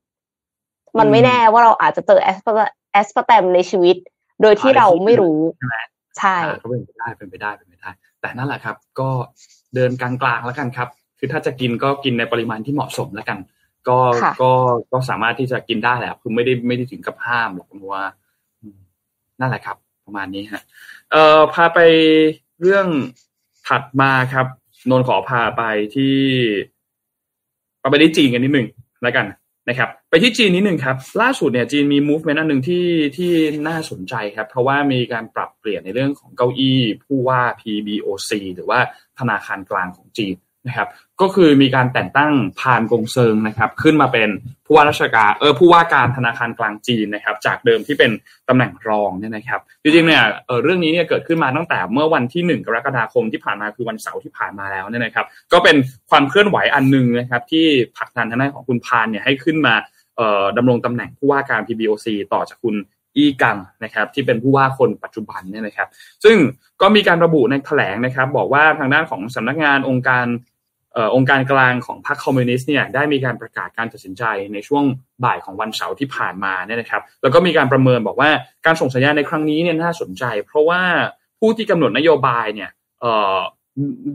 [0.99, 3.95] มันไม่แน่ว่าเราอาจจะเจอแอสปาร์แอสปาร์แตมในชีวิต
[4.41, 5.39] โดยที่เราไม่รู้
[6.17, 9.09] ใช่ก็เป็นไปได้เป็นไปได้เป็นไปได้ แต่นั่นแหละครับ ก็
[9.75, 13.37] เดินกลางๆแล้วกันครับ คือถ้าจะกินก็กินในปริมาณที่เหมาะสมแล้วกัน
[13.89, 13.99] ก็
[14.41, 14.51] ก็
[14.91, 18.03] ก็สามารถที่จะกินได้แหละคือไม่ได้ไม่ได้ถึงกับห้ามหรอกเพราะว่า
[19.39, 20.61] นั่นแหละครับ ประมาณนี้ฮะ
[21.11, 21.79] เอ่อพาไป
[22.61, 22.87] เรื่อง
[23.67, 24.47] ถัดมาครับ
[24.89, 25.63] นนขอพาไป
[25.95, 26.15] ที่
[27.91, 28.67] ไปได้จีนกันนิดหนึ่ง
[29.03, 29.25] แล้วกัน
[29.69, 32.85] นะครับ ไปที่จีนนิดหนึ่งครับ ล่าสุดเนี่ยจีนมี movement อันหนึ่งที่
[33.17, 33.31] ที่
[33.67, 38.79] น่าสนใจครับ เพราะว่ามีการปรับเปลี่ยนในเรื่องของเก้าอี้ผู้ว่า PBOC หรือว่า
[39.19, 40.35] ธนาคารกลางของจีน
[40.67, 40.87] นะครับ
[41.21, 44.29] ก็คือมีการแต่งตั้งพานกงเซิงนะครับ ขึ้นมาเป็น
[44.65, 48.11] ผู้ว่าราชการเออผู้ว่าการธนาคารกลางจีนนะครับ จากเดิมที่เป็น
[48.49, 55.75] ตำแหน่งรองเนี่ยนะครับ จริงๆเนี่ยเออเรื่องนี้เนี่ยเกิดขึ้นมาตั้งแต่เมื่อวันที่ 1 กรกฎาคมที่ผ่านมาคือวันเสาร์ที่ผ่านมาแล้วเนี่ยนะครับ ก็เป็น
[56.09, 57.65] ความเคลื่อนไหวอันหนึ่งนะครับ ที่
[57.97, 59.75] ผลักดันทางด้านของคุณพานเนี่ยให้ขึ้นมา
[60.17, 62.75] เอ่อดำรงตำแหน่งผู้ว่าการ PBOC ต่อจากคุณ
[63.17, 65.87] อีกังนะครับที่เป็นผู้ว่าคนปัจจุบันเนี่ยนะครับ
[66.23, 66.37] ซึ่ง
[66.81, 70.25] ก็มีการระบุในแถลงนะครับ บอกว่าทางด้านของสำนักงานองค์การ
[71.15, 74.23] องค์การกลางของพรรคคอมมิวนิสต์เนี่ยได้มีการประกาศการตัดสินใจ
[74.53, 74.83] ในช่วง
[75.23, 78.29] บ่ายของวันเสาร์ที่ผ่านมาเนี่ยนะครับ แล้วก็มีการประเมินบอกว่า
[78.65, 80.81] การส่งสัญญาณในครั้งนี้เนี่ยน่าสนใจ เพราะว่า
[81.39, 82.69] ผู้ที่กำหนดนโยบายเนี่ย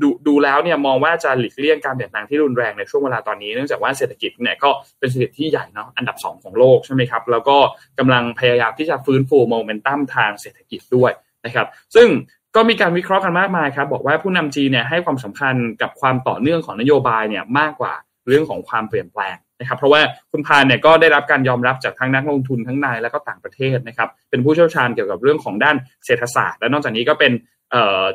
[0.02, 7.56] ดูดูแล้วเนี่ยมองว่าจะหลีกเลี่ยงการเปลี่ยนแปลงที่รุนแรงในช่วงเวลาตอนนี้เนื่องจากว่าเศรษฐกิจเนี่ยก็เป็นเศรษฐกิจที่ใหญ่เนาะอันดับ 2 ของโลกใช่ไหมครับแล้วก็
[7.98, 11.12] กำลังพยายามที่จะฟื้นฟูโมเมนตัมทางเศรษฐกิจด้วย
[11.44, 12.08] นะครับ ซึ่ง
[12.56, 17.94] ก็มีการวิเคราะห์กันมากมายครับบอกว่าผู้นำจีนเนี่ยให้ความสำคัญกับความต่อเนื่องของนโยบายเนี่ยมากกว่า
[18.26, 20.00] เรื่องของความเปลี่ยนแปลงนะครับเพราะว่า
[20.32, 27.32] คุณพานเนี่ยก็ได้รับการยอมรับจากทั้งนักลงทุนทั้งในและก็ต่างประเทศนะครับเป็นผู้เชี่ยวชาญเกี่ยวกับเรื่องของด้านเศรษฐศาสตร์ และนอกจากนี้ก็เป็น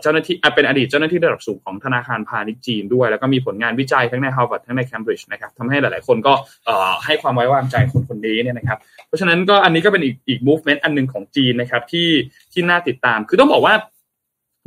[0.02, 6.34] เจ้าหน้าที่เป็นอดีตเจ้าหน้าที่ระดับสูงของธนาคารพาณิชย์จีนด้วย แล้วก็มีผลงานวิจัยทั้งในฮาร์วาร์ดทั้งในเคมบริดจ์นะครับทำให้หลายๆ คนก็
[7.06, 8.78] ให้ความไว้วางใจคนคนนี้เนี่ยนะครับ
[9.08, 12.10] เพราะฉะนั้นก็อันนี้ก็เป็นอีกอีก movement อันหนึ่งของจีนนะครับที่
[12.54, 13.74] ที่น่าติดตาม คือต้องบอกว่า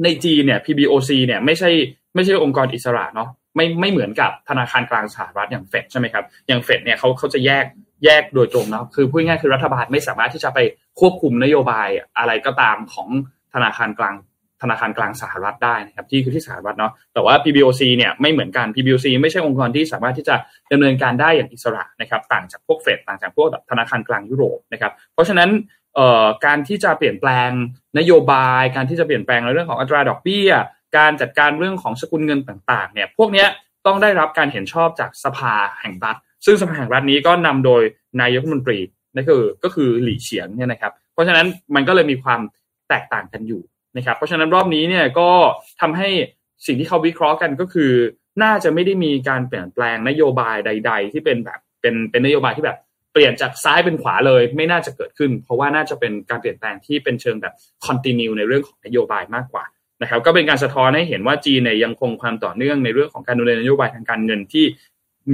[0.03, 1.71] ในจีนเนี่ย PBOC เนี่ยไม่ใช่
[2.15, 7.65] ไม่ใช่องค์กรอิสระเนาะไม่ไม่เหมือนกับธนาคารกลางสหรัฐอย่างเฟดใช่ไหมครับอย่างเฟดเนี่ยเขาเขาจะแยก
[8.05, 10.59] แยกโดยตรงเนาะคือพูดง่ายคือรัฐบาลไม่สามารถที่จะไป
[11.01, 11.89] ควบคุมนโยบาย
[12.19, 13.09] อะไรก็ตามของ
[13.55, 14.15] ธนาคารกลาง
[14.63, 20.35] ธนาคารกลางสหรัฐได้นะครับที่คือที่สหรัฐเนาะแต่ว่า PBOC เนี่ยไม่เหมือนกัน PBOC ไม่ใช่องค์กรที่สามารถที่จะ
[20.73, 25.51] ดำเนินการได้อย่างอิสระนะครับต่างจากพวกเฟดต่างจากพวกธนาคารกลางยุโรปนะครับเพราะฉะนั้น
[26.45, 27.51] การที่จะเปลี่ยนแปลง
[27.99, 30.51] นโยบาย การที่จะเปลี่ยนแปลงในเรื่องของอัตราดอกเบี้ย
[30.97, 33.47] การจัดการเรื่องของสกุลเงินต่างๆ เนี่ย พวกนี้
[33.87, 36.17] ต้องได้รับการเห็นชอบจากสภาแห่งรัฐ
[36.47, 37.83] ซึ่งสภาแห่งรัฐนี้ก็นำโดย
[38.21, 38.79] นายกรัฐมนตรี
[39.15, 42.41] นั่นคือก็คือหลี่เฉียงเนี่ยนะครับ เพราะฉะนั้นมันก็เลยมีความ
[42.89, 43.63] แตกต่างกันอยู่
[43.97, 45.31] นะครับ เพราะฉะนั้นรอบนี้เนี่ยก็
[45.81, 46.09] ทำให้
[46.67, 47.93] สิ่งที่เขาวิเคราะห์กันก็คือ
[48.43, 52.79] น่าจะไม่ได้มีการเปลี่ยนแปลงนโยบายใด ๆ ที่เป็นแบบเป็นเป็นนโยบายที่แบบ
[53.15, 57.55] เปลี่ยนจากซ้ายเป็นขวาเลย ไม่น่าจะเกิดขึ้น เพราะว่าน่าจะเป็นการเปลี่ยนแปลงที่เป็นเชิงแบบ
[57.87, 59.65] คอนติเนียในเรื่องของนโยบายมากกว่า
[60.03, 64.65] นะครับ ก็เป็นการสะท้อนให้เห็นว่าจีนเนี่ยยังคงความต่อเนื่องในเรื่องของการดำเนินนโยบายทางการเงินที่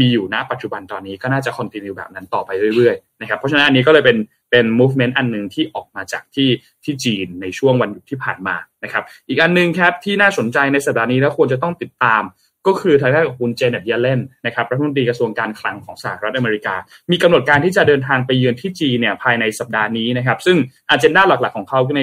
[0.01, 4.18] มีอยู่ณปัจจุบันตอนนี้ก็น่าจะคอนติเนียแบบนั้นต่อไปเรื่อยๆนะครับเพราะฉะนั้นอันนี้ก็เลยเป็น
[4.51, 6.49] เป็น movement อันหนึ่งที่ออกมาจากที่
[6.85, 12.22] ที่จีนในช่วงวันหยุดที่ผ่านมานะครับ อีกอันนึงครับที่น่าสนใจในสัปดาห์นี้แล้วควรจะต้องติดตาม
[12.67, 16.75] ก็คือทางด้านของคุณเจเน็ตเยเลนนะครับรัฐมนตรีกระทรวงการคลังของสหรัฐอเมริกา
[17.11, 20.57] มีกำหนดการที่จะเดินทางไปเยือนที่จีนเนี่ยภายในสัปดาห์นี้นะครับ ซึ่ง
[20.91, 22.01] อันเจนดาหลักๆของเขาใน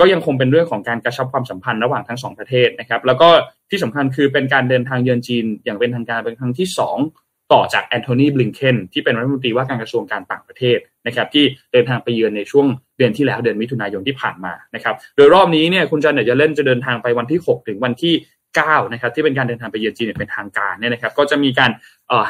[0.00, 3.28] ก็ยังคงเป็นเรื่องของการกระชับความสัมพันธ์ระหว่างทั้งสองประเทศนะครับ แล้วก็
[3.70, 12.66] ที่สำคัญคือเป็นการเดินทางเยือนจีน อย่างเป็นทางการเป็นครั้งที่ 2 ต่อจากแอนโทนีบลิงเคนที่เป็นรัฐมนตรีว่าการกระทรวงการต่างประเทศนะครับ ที่เดินทางไปเยือนในช่วง
[12.98, 18.14] เดือนที่แล้วเดือนมิถุนายนที่ผ่านมานะครับ โดยรอบนี้เนี่ยคุณจันเนตจะเล่นจะเดินทางไปวันที่ 6 ถึงวันที่
[18.58, 21.70] 9นะครับที่เป็นการเดินทางไปเยือนจีนเป็นทางการเนี่ยนะครับก็จะมีการ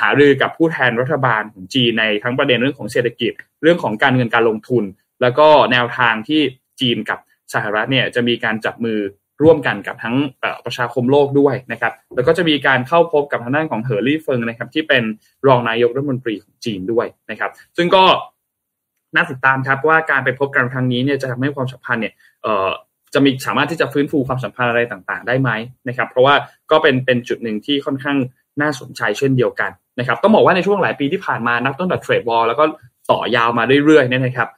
[0.01, 4.85] หารือกับผู้แทนรัฐบาลของจีนในทั้งประเด็นเรื่องของเศรษฐกิจ เรื่องของการเงินการลงทุน
[5.23, 6.41] แล้วก็แนวทางที่
[6.81, 7.18] จีนกับ
[7.55, 8.99] สหรัฐเนี่ยจะมีการจับมือ
[9.43, 10.16] ร่วมกันกับทั้ง
[10.64, 15.03] ประชาคมโลกด้วยนะครับแล้วก็จะมีการเข้าพบกับทางด้านของเฮอร์รี่เฟิงนะครับที่เป็น
[15.47, 18.05] รองนายกรัฐมนตรีของจีนด้วยนะครับ ซึ่งก็
[19.14, 22.14] น่าติดตามครับว่าการไปพบกันครั้งนี้เนี่ยจะทำให้ความสัมพันธ์เนี่ย
[23.15, 25.51] จะมีสามารถที่จะฟื้นฟูความสัมพันธ์อะไรต่างๆ ได้ไหม
[25.89, 26.35] นะครับ เพราะว่า
[26.71, 28.17] ก็เป็นเป็นจุดหนึ่งที่ค่อนข้าง
[28.61, 32.65] น่าสนใจเช่นเดียวกันนะครับต้องบอกว่าในช่วงหลายปีที่ผ่านมานับตั้งแต่เทรดวอลแล้วก็
[33.11, 34.49] ต่อยาวมาเรื่อยๆเนี่ยนะครับ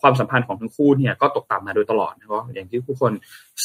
[0.00, 3.12] ความสัมพันธ์ของทั้งคู่เนี่ยก็ตกต่ำมาโดยตลอดนะครับอย่างที่ผู้คน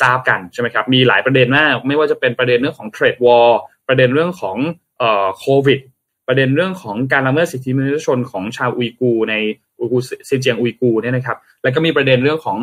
[0.01, 3.49] ทราบกันใช่ไหมครับมีหลายประเด็นมากไม่ว่าจะเป็นประเด็นเรื่องของเทรดวอล
[3.87, 4.57] ประเด็นเรื่องของ
[5.39, 5.79] โควิด
[6.27, 9.35] ประเด็นเรื่องของการละเมิดสิทธิมนุษยชนของชาวอุยกูใน
[9.79, 9.97] อุยกู
[10.29, 12.57] ซินเจียงอุยกูเนี่ยนะครับแล้วก็มีประเด็นเรื่องของ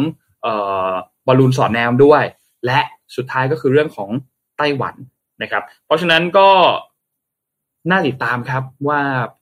[1.26, 2.22] บอลลูนสอดแนมด้วย
[2.66, 2.80] และ
[3.16, 4.10] สุดท้ายก็คือเรื่องของ
[4.58, 4.94] ไต้หวัน
[5.42, 6.48] นะครับ เพราะฉะนั้นก็
[7.90, 9.00] น่าติดตามครับว่า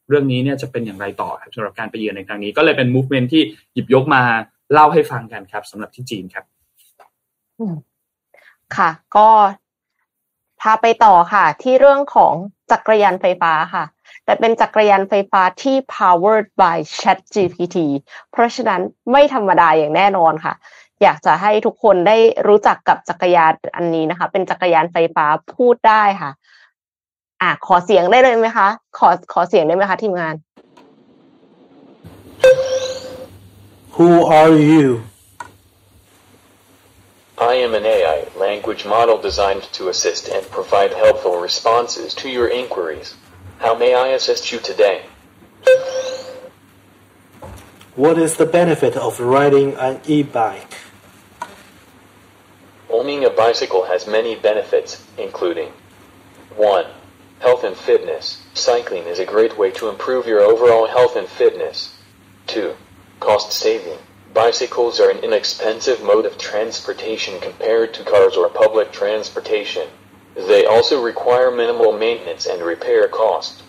[0.09, 3.43] เรื่องนี้เนี่ยจะเป็นอย่างไรต่อครับสำหรับการไปเยือนในครั้งนี้ ก็เลยเป็น movement ที่
[3.73, 4.23] หยิบยกมา
[4.73, 6.45] เล่าให้ฟังกันครับสำหรับที่จีนครับ
[8.77, 9.29] ค่ะ ก็
[10.61, 12.35] พาไปต่อค่ะ ที่เรื่องของ
[12.71, 13.85] จักรยานไฟฟ้าค่ะ
[14.25, 17.77] แต่เป็นจักรยานไฟฟ้าที่ powered by Chat GPT
[18.31, 18.81] เพราะฉะนั้น
[19.11, 20.55] ไม่ธรรมดาอย่างแน่นอนค่ะ
[21.05, 22.17] อยากจะให้ทุกคนได้
[22.49, 25.27] รู้จักกับจักรยานอันนี้นะคะ เป็นจักรยานไฟฟ้า
[25.57, 30.35] พูดได้ค่ะ่ะขอเสียงได้เลยไหมคะ ขอขอเสียงได้ไหมคะทีมงาน
[33.97, 34.87] Who are you
[37.53, 42.49] I am an AI language model designed to assist and provide helpful responses to your
[42.61, 43.09] inquiries.
[43.65, 44.99] How may I assist you today?
[47.97, 50.84] What is the benefit of riding an e-bike?
[52.97, 55.73] Owning a bicycle has many benefits, including
[56.55, 56.87] 1
[57.41, 58.41] Health and fitness.
[58.55, 61.99] Cycling is a great way to improve your overall health and fitness.
[62.47, 62.77] 2.
[63.19, 63.99] Cost saving.
[64.33, 69.89] Bicycles are an inexpensive mode of transportation compared to cars or public transportation.
[70.37, 73.65] They also require minimal maintenance and repair cost.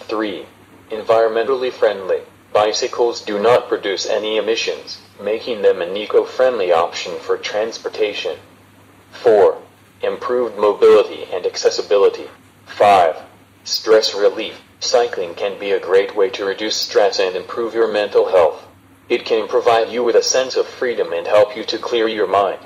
[0.00, 0.44] 3.
[0.90, 2.20] Environmentally friendly.
[2.52, 8.36] Bicycles do not produce any emissions, making them an eco-friendly option for transportation.
[9.11, 9.61] 4.
[10.01, 12.27] Improved mobility and accessibility.
[12.65, 13.15] 5.
[13.63, 14.61] Stress relief.
[14.79, 18.67] Cycling can be a great way to reduce stress and improve your mental health.
[19.09, 22.27] It can provide you with a sense of freedom and help you to clear your
[22.27, 22.61] mind.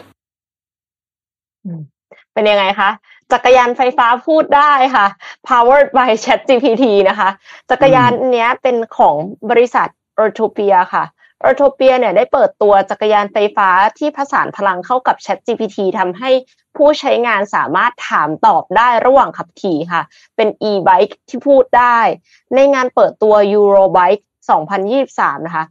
[2.34, 2.90] เป็นยังไงคะ
[3.32, 5.08] จักรยานไฟฟ้าพูดได้ค่ะ
[5.50, 7.30] powered by Chat GPT นะคะ
[7.70, 9.16] จักรยานเนี้ยเป็นของ
[9.50, 9.88] บริษัท
[10.24, 11.04] e r t o p i a ค่ะ
[11.49, 13.69] e r t o p i a เนี่ยได้เปิดตัวจักรยานไฟฟ้า
[13.99, 16.31] ที่ผสานพลังเข้ากับ Chat GPT ทำให้
[16.77, 20.03] ผู้ใช้งานสามารถถามตอบได้ระหว่างขับขี่ค่ะ
[20.37, 21.99] เป็น e-bike ที่พูดได้
[22.55, 24.23] ในงานเปิดตัว Eurobike
[24.85, 25.65] 2023 นะคะ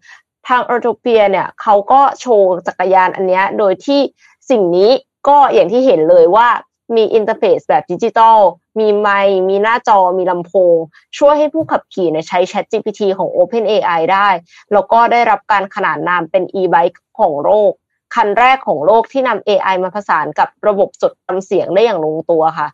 [0.48, 4.02] ทาง e r t o p i a เนี่ยเขาก็โชว์จักรยานอันนี้โดยที่
[4.50, 4.92] สิ่งนี้
[5.28, 6.48] ก็อย่างที่เห็นเลยว่า
[6.96, 8.40] มี interface แบบดิจิตอล
[8.80, 10.76] มีไมค์มีหน้าจอ มีลำโพง
[11.18, 14.30] ช่วยให้ผู้ขับขี่เนี่ยใช้ ChatGPT ของ OpenAI ได้
[14.74, 17.72] แล้วก็ได้รับการขนานนามเป็น e-bike ของโลก
[18.16, 22.68] คันแรกของโลกที่นำ AI มาผสานกับระบบจดจำเสียงได้อย่างลงตัวค่ะ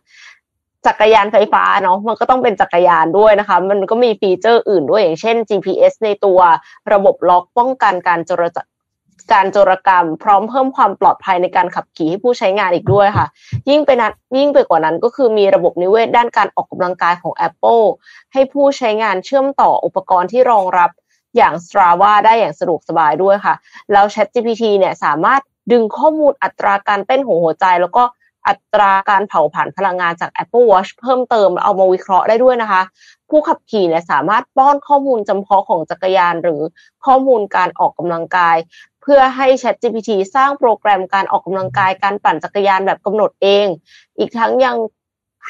[0.86, 6.38] จักรยานไฟฟ้าเนาะ มันก็ต้องเป็นจักรยานด้วยนะคะ มันก็มีฟีเจอร์อื่นด้วยอย่างเช่น GPS ในตัว
[6.92, 8.58] ระบบล็อกป้องกันการจรจ
[9.32, 13.26] การโจรกรรม พร้อมเพิ่มความปลอดภัยในการขับขี่ให้ผู้ใช้งานอีกด้วยค่ะ
[13.70, 17.84] ยิ่งไปนั้นยิ่งไปกว่านั้นก็คือมีระบบนิเวศด้านการออกกำลังกายของ Apple
[18.32, 20.90] ให้ผู้ใช้งานเชื่อมต่ออุปกรณ์ที่รองรับ
[21.36, 23.54] อย่าง Strava ได้อย่างสะดวกสบายด้วยค่ะ
[23.92, 25.40] แล้ว ChatGPT เนี่ยสามารถ
[25.72, 28.04] ดึงข้อมูลอัตราการเต้นของหัวใจ แล้วก็
[28.48, 32.82] อัตราการเผาผลาญพลังงานจาก Apple Watch เพิ่มเติมเอามาวิเคราะห์ได้ด้วยนะคะ
[33.30, 36.60] ผู้ขับขี่เนี่ยสามารถป้อนข้อมูลจำเพาะของจักรยาน หรือ
[37.06, 38.56] ข้อมูลการออกกำลังกาย
[39.02, 43.66] เพื่อให้ ChatGPT สร้างโปรแกรมการออกกำลังกายการปั่นจักรยานแบบกำหนดเอง
[44.18, 44.76] อีกทั้งยัง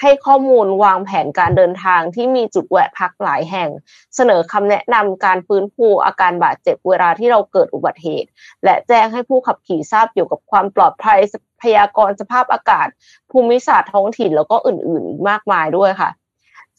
[0.00, 3.68] ให้ข้อมูลวางแผนการเดินทางที่มีจุดแวะพักหลายแห่ง
[4.16, 8.28] เสนอคำแนะนำการฟื้นฟูอาการบาดเจ็บเวลาที่เราเกิดอุบัติเหตุ
[8.64, 11.18] และแจ้งให้ผู้ขับขี่ทราบเกี่ยวกับความปลอดภัย
[11.62, 12.88] พยากรณ์สภาพอากาศ
[13.30, 16.10] ภูมิศาสตร์ท้องถิ่นแล้วก็อื่นๆอีกมากมายด้วยค่ะ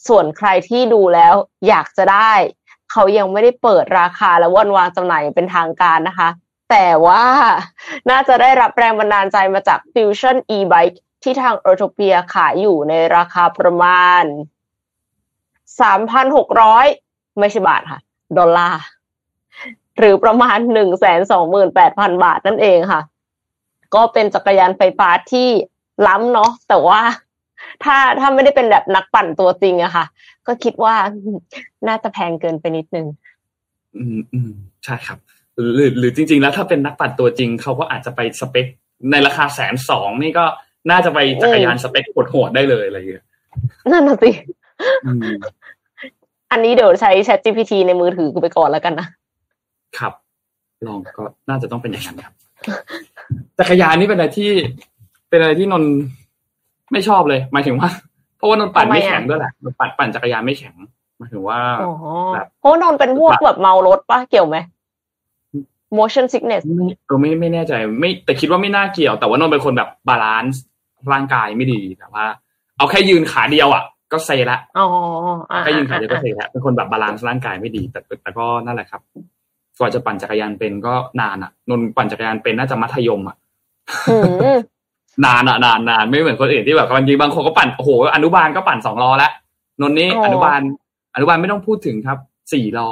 [0.07, 1.34] ส่วนใครที่ดูแล้ว
[1.67, 2.34] อยากจะได้
[2.91, 6.30] เขายังไม่ได้เปิดราคาและวันวางจำหน่ายเป็นทางการนะคะ
[6.72, 7.24] แต่ว่า
[8.09, 14.24] น่าจะได้รับแรงบันดาลใจมาจาก Fusion e-bike ที่ทาง e u t o p i a ขายอยู่ในราคาประมาณ
[15.82, 17.99] 3,600 ไม่ใช่บาทค่ะ
[18.38, 18.82] ดอลลาร์
[19.97, 20.57] หรือประมาณ
[21.39, 23.01] 128,000 บาทนั่นเองค่ะ
[23.95, 25.49] ก็เป็นจักรยานไฟฟ้าที่
[26.07, 27.01] ล้ำเนาะแต่ว่า
[27.84, 30.05] ถ้าถ้าไม่ได้เป็นแบบนักปั่นตัวจริงอะค่ะ
[30.47, 30.95] ก็คิดว่า
[31.88, 33.07] น่าจะแพงเกินไปนิดนึง
[33.95, 34.51] อืมอืม
[34.86, 35.19] ใช่ครับ
[35.76, 38.66] หรือหรือจริง ๆ แล้วถ้าเป็นนักปั่นตัวจริงเขาก็อาจจะไปสเปค
[39.12, 40.45] ในราคาแสนสองนี่ก็
[40.91, 43.26] น่าจะไปจักรยานสเปคโหดๆได้เลยอะไรอย่างเงี้ย
[43.91, 44.30] นั่นน่ะสิ
[45.05, 45.32] อืม
[46.51, 49.07] อันนี้เดี๋ยวใช้ Chat GPT ในมือถือกูไปก่อนแล้วกันนะ
[49.97, 50.14] ครับ
[50.88, 52.34] ลองก็น่าจะต้องเป็นอย่างนั้นครับ
[53.59, 54.49] จักรยานนี่เป็นอะไรที่
[55.30, 55.91] เป็นอะไรที่นนท์
[56.91, 57.89] ไม่ชอบเลย หมายถึงว่า
[58.38, 60.76] เพราะว่านนท์ปั่นทำไมไม่อะแข็งด้วยแหละนนท์ปั่นปั่นจักรยานไม่แข็ง
[61.18, 61.91] หมายถึงว่าอ๋อ
[62.34, 64.57] แบบเพราะว่านนท์เป็นพวกแบบเมารถปะเกี่ยวไหม
[66.00, 70.62] motion sickness ไม่เออไม่ไม่แน่ใจ ไม่แต่คิดว่าไม่น่าเกี่ยว แต่ว่านนท์เป็นคนแบบ balance
[71.14, 72.26] ร่างกายไม่ดีแต่ว่า
[72.78, 74.88] เอาแค่ยืนขาเดียวอะ ก็เซละอ๋อ
[75.52, 79.02] อ่าแค่ยืนขาเดียวก็เซละเป็นคนแบบ balance ร่างกายไม่ดี แต่แต่ก็นั่นแหละครับ
[79.80, 83.36] กว่าจะปั่นจักรยานเป็นก็นานอะ นนท์ปั่นจักรยานเป็นน่าจะมัธยมอะ
[84.10, 84.18] อื
[84.56, 84.58] ม
[85.26, 89.32] นานอะนานนานไม่เหมือนคนอื่นที่แบบบางทีบางคนก็ปั่นโอ้โหอนุบาลก็ปั่นสองล้อแล้ว
[89.82, 90.62] นนท์นี่อ๋อออนุบาล
[91.16, 92.18] อนุบาลไม่ต้องพูดถึงครับ
[92.54, 92.92] สี่ล้อ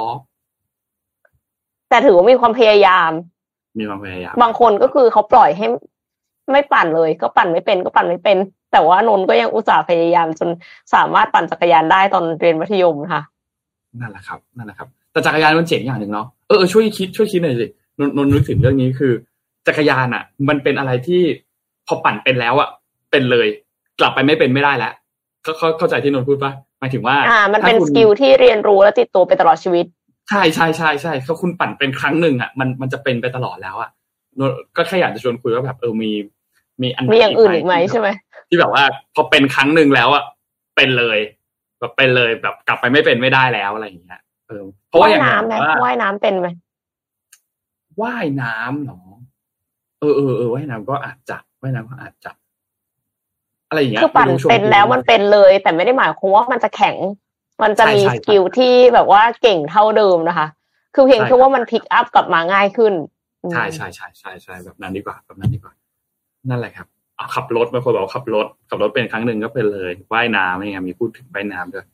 [1.90, 3.10] แต่ถือว่ามีความพยายาม
[3.78, 5.66] มีความพยายาม บางคนก็คือเขาปล่อยให้
[6.52, 8.38] ไม่ปั่นเลย ก็ปั่นไม่เป็นก็ปั่นไม่เป็น
[8.72, 10.48] แต่ว่านนท์ก็ยังอุตส่าห์พยายามจน
[10.94, 13.22] สามารถปั่นจักรยานได้ตอนเรียนมัธยมค่ะ
[14.00, 17.66] นั่นแหละครับ นั่นแหละครับ แต่จักรยานมันเจ๋งอย่างหนึ่งเนาะ เออเออช่วยคิดช่วยคิดหน่อยสิ
[17.98, 19.12] นนท์นนท์นึกถึงเรื่องนี้คือ
[19.66, 21.22] จักรยานอะ มันเป็นอะไรที่
[21.86, 22.68] พอปั่นเป็นแล้วอะ
[23.10, 23.46] เป็นเลย
[24.00, 24.92] กลับไปไม่เป็นไม่ได้แล้ว
[25.42, 29.86] เข้าเข้าเข้าใจที่นนท์พูดปะหมายถึงว่า อ่า มันเป็นถ้าคุสณกิลที่เรียนรู้และติดตัวไปตลอดชีวิต
[30.30, 33.90] ใช่ใช่ใช่ใช่ถ้าคุณปั่นเป็นครั้งหนึ่งอะมันมันจะเป็นไปตลอดแล้วอะ
[34.38, 36.10] นนท์ก็แค่อยากจะชวนคุยว่าแบบเออมี
[36.82, 38.08] มีอันไหนมีอย่างอื่นอีกไหมใช่ไหม
[38.48, 40.24] ที่แบบว่าพอเป็นครั้งหนึ่งแล้วอะ
[40.76, 41.18] เป็นเลย
[41.78, 46.48] แบบเป็นเลยแบบกลับไปไม่เป็นไม่ได้แล้วอะไรอย่างเงี้ยเออเพราะว่าว่าอยย่างน้ำไหมว่าว่ายน้ำเป็นไหม
[48.02, 49.00] ว่ายน้ำเหรอ
[50.00, 52.30] เออเออเออว่ายน้ำก็อาจจะว่ายน้ำก็อาจจะ
[53.68, 56.96] อะไรอย่างเงี้ยคือปั่นไม่รู้ชเป็นแล้วมันเป็นเลย แต่ไม่ได้หมายความว่ามันจะแข็ง
[57.62, 60.46] มันจะมีใช่สใช่กิลที่แบบว่าเก่งเท่าเดิมนะคะ
[60.94, 62.92] คือเพียงใช่แค่ว่ามันพิกอัพกลับมาง่ายขึ้น
[63.42, 65.72] อืมใช่ใช่ใช่ใช่ใช่แบบนั้นดีกว่าแบบนั้นดีกว่า
[66.48, 66.86] นั่นแหละครับ
[67.16, 71.86] เอาขับรถบางคนบอกว่าขับรถ ขับรถเป็นครั้งหนึ่งก็เป็นเลยว่ายน้ำอะไรเงี้ยมีพูดถึงว่ายน้ำด้วย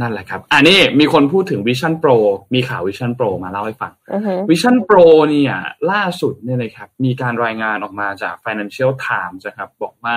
[0.00, 2.16] นั่นแหละครับ อันนี้มีคนพูดถึง Vision Pro
[2.54, 5.56] มีข่าว Vision Pro มาเล่าให้ฟังอือฮึ Vision Pro เนี่ย
[5.92, 10.16] ล่าสุดเนี่ยนะครับ มีการรายงานออกมาจาก Financial Times นะครับ บอกว่า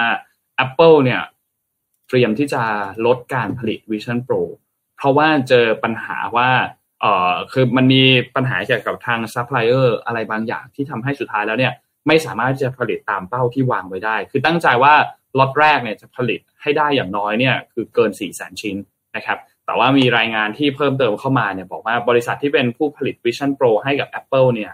[0.65, 1.21] Apple เนี่ย
[2.07, 2.63] เตรียมที่จะ
[3.05, 4.41] ลดการผลิต Vision Pro
[4.97, 6.49] เพราะว่าเจอปัญหาว่า
[7.01, 8.03] เอ่อคือมันมี
[8.35, 11.73] ปัญหาเกี่ยวกับทางซัพพลายเออร์อะไรบางอย่างที่ทำให้สุดท้ายแล้วเนี่ย
[12.07, 14.93] ไม่สามารถจะผลิตตามเป้าที่วางไว้ได้ คือตั้งใจว่า
[15.39, 18.75] ล็อตแรกเนี่ยจะผลิตให้ได้อย่างน้อยเนี่ยคือเกิน 4 0 0 0 0 0 ชิ้น
[19.15, 24.71] นะครับ แต่ว่ามีรายงานที่เพิ่มเติมเข้ามาเนี่ยบอกว่าบริษัทที่เป็นผู้ผลิต Vision Pro ให้กับ Apple เนี่ย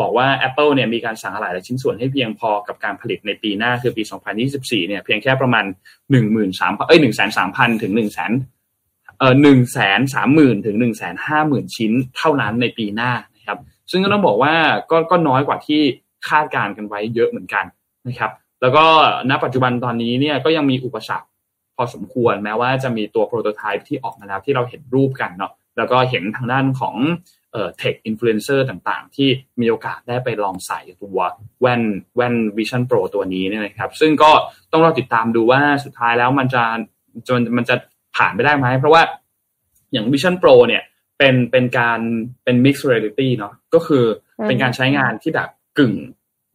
[0.00, 4.02] บอกว่า Apple เนี่ยมีการสั่งอะไหล่และชิ้นส่วนให้เพียงพอกับการผลิตในปีหน้าคือปี
[4.46, 5.64] 2024 เนี่ยเพียงแค่ประมาณ
[6.12, 7.00] 13,000เอ้ย
[7.40, 9.34] 1,300,000ถึง 1 0 0 0 0เอ่อ
[9.84, 10.76] 130,000 ถึง
[11.26, 13.58] 150,000 ชิ้นเท่านั้นในปีหน้านะครับ
[13.90, 14.54] ซึ่งก็ต้องบอกว่า
[14.90, 15.80] ก็ก็น้อยกว่าที่
[16.28, 17.64] คาดการณ์กันไว้เยอะเหมือนกัน
[18.06, 18.30] นะครับ
[18.60, 18.84] แล้วก็
[19.30, 21.28] ณปัจจุบันตอนนี้เนี่ยก็ยังมีอุปสรรค
[21.76, 26.94] พอสมควรแม้ว่าจะมีตัว prototype ที่ออกมาแล้วที่เราเห็นรูปกันเนาะแล้วก็เห็นทางด้านของ
[27.52, 29.28] เอ่อ tech influencer ต่างๆ ที่
[29.60, 31.20] มีโอกาสได้ไปลองใส่ตัว
[31.60, 31.82] แว่น
[32.16, 34.30] แว่น Vision Pro ตัวนี้เนี่ยนะครับ ซึ่งก็
[34.72, 36.62] ต้องรอติดตามดูว่าสุดท้ายแล้วมันจะ
[37.28, 37.76] จนมันจะ
[38.16, 39.02] ผ่านไปได้ไหม เพราะว่า
[39.92, 40.82] อย่าง Vision Pro เนี่ย
[41.18, 42.00] เป็นเป็นการ
[42.44, 44.04] เป็น mixed reality เนาะก็คือ
[44.46, 45.94] เป็นการใช้งานที่แบบกึ่ง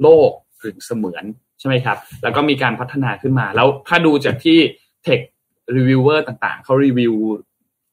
[0.02, 0.32] โลก
[0.62, 1.26] กึ่งเสมือน
[1.60, 4.60] ใช่ไหมครับ แล้วก็มีการพัฒนาขึ้นมา แล้วถ้าดูจากที่
[5.04, 5.20] เทค
[5.76, 7.14] รีวิวเวอร์ต่างๆ เขารีวิว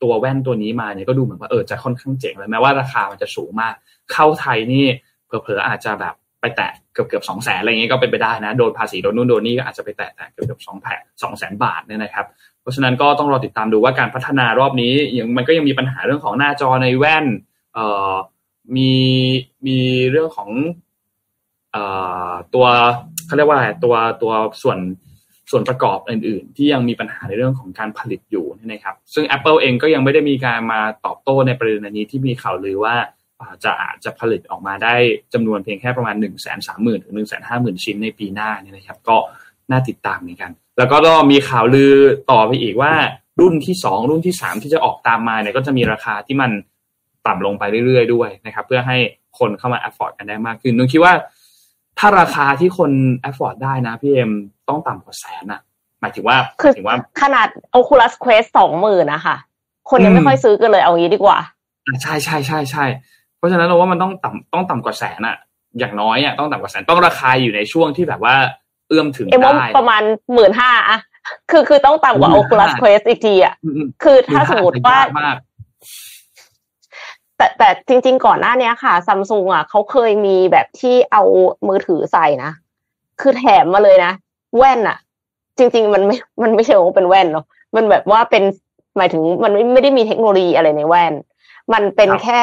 [0.02, 3.74] ตัวแว่นตัวนี้มาเนี่ยก็ดูเหมือนว่าเออจะค่อนข้างเจ๋งเลยแม้ว่าราคามันจะสูงมาก
[4.12, 4.84] เข้าไทยนี่
[5.26, 10.86] เผลอๆอาจจะแบบไปแตะเกือบเกือบสองแสนอะไรเงี้ยก็เป็นไปได้นะโดนภาษีโดนนู่นโดนนี่ก็อาจจะไปแตะแตะเกือบเกือบสองแผ
[11.22, 12.26] สองแสนบาทเนี่ยนะครับ
[12.60, 17.24] เพราะฉะนั้นก็ต้องรอติดตามดูว่าการพัฒนารอบนี้ยังมันก็ยังมีปัญหาเรื่องของหน้าจอในแว่น
[17.74, 18.14] เอ่อ
[18.76, 18.92] มี
[19.66, 19.78] มี
[20.10, 20.50] เรื่องของ
[21.72, 21.84] เอ่
[22.30, 22.66] อตัว
[23.26, 24.32] เขาเรียกว่าอะไรตัวตัว
[24.62, 24.78] ส่วน
[25.50, 32.96] ส่วนประกอบอื่น ๆ ที่ยังมีปัญหาในเรื่องของการผลิตอยู่นะครับ ซึ่ง Apple เองก็ยังไม่ได้มีการมาตอบโต้ในประเด็นนี้ที่มีข่าวลือว่า
[33.64, 34.94] จะอาจจะผลิตออกมาได้
[35.32, 39.16] จำนวนเพียงแค่ประมาณ1นึ่งแสนสามหมื่นถึงหนึ่งแสนห้าหมื่นชิ้นในปีหน้านี่นะครับ ก็
[39.70, 41.94] น่าติดตามเหมือนกัน แล้วก็ต้องมีข่าวลือ
[42.30, 42.92] ต่อไปอีกว่า
[43.40, 46.50] รุ่นที่สองรุ่นที่สามที่จะออกตามมาเนี่ยก็จะมีราคาที่มัน
[47.26, 48.96] ต่ำลงไปเรื่อยๆ ด้วยนะครับ เพื่อให้
[49.38, 51.14] คนเข้ามา afford กันได้มากขึ้นนึกคิดว่า
[51.98, 52.90] ถ้าราคาที่คน
[53.28, 54.30] afford ได้นะพี่เอ็ม
[54.70, 55.60] ต้องต่ำกว่าแสนอะ
[56.00, 57.48] หมายถึงว่าหคืมาอยถึงว่า ขนาด
[57.78, 59.36] Oculus Quest สองหมื่นนะคะ
[59.90, 61.38] คนยังอืไม่มค่อยซื้อกันเลยเอางี้ดีกว่า
[61.86, 62.84] อะใช่ใช่ใช่ใช่
[63.36, 65.36] เพราะฉะนั้นเราว่ามันต้องต่ำต้องต่ำกว่าแสนอะ
[65.78, 68.34] อย่างน้อยอะต้องต่ำกว่าแสนต้องราคาอยู่ในช่วงที่แบบว่า
[68.88, 70.02] เอื้อมถึงเอ็มว่าได้ประมาณ
[70.34, 70.98] หมื่นห้าอะ
[71.50, 75.36] คือคือต้องต่ำกว่า15,000 Oculus Quest อีกทีอะอืมคือถ้าสมมติว่ายกมาก
[77.36, 81.22] แต่แต่จริง ๆ ก่อนหน้าเนี้ยค่ะซัมซุงอะเขาเคยมีแบบที่เอา
[81.68, 82.50] มือถือใส่นะ
[83.20, 84.12] คือแถมมาเลยนะ
[84.56, 84.96] แว่นอะ
[85.58, 87.44] จริง ๆ มันไม่ มันไม่ใช่ว่าเป็นแว่นเนาะ
[87.76, 88.42] มันแบบว่าเป็น
[88.96, 91.12] หมายถึงมันไม่ไม่ได้มีเทคโนโลยีอะไรในแว่น
[91.72, 92.42] มันเป็นครับแค่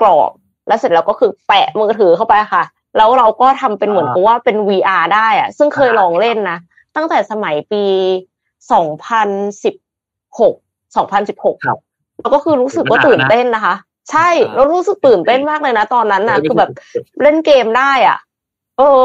[0.00, 0.30] กรอบ
[0.68, 2.62] แล้วเสร็จแล้วก็คือแปะมือถือเข้าไปค่ะ
[2.96, 6.58] แล้วเราก็ทำเป็นเหมือนกับว่าเป็น VR ได้อะซึ่งเคยลองเล่นนะ
[6.96, 7.84] ตั้งแต่สมัยปี
[8.72, 9.28] สองพัน
[9.64, 9.74] สิบ
[10.38, 10.54] หก
[10.96, 11.78] สองพันสิบหกครับ
[12.20, 13.74] แล้วก็คือรู้สึกว่าตื่นเต้นนะคะ
[14.10, 16.70] ใช่อ่าแล้วรู้สึกตื่นเต้นมากเลยนะตอนนั้นน่ะคือแบบ
[17.22, 18.18] เล่นเกมได้อะ
[18.78, 19.02] เออ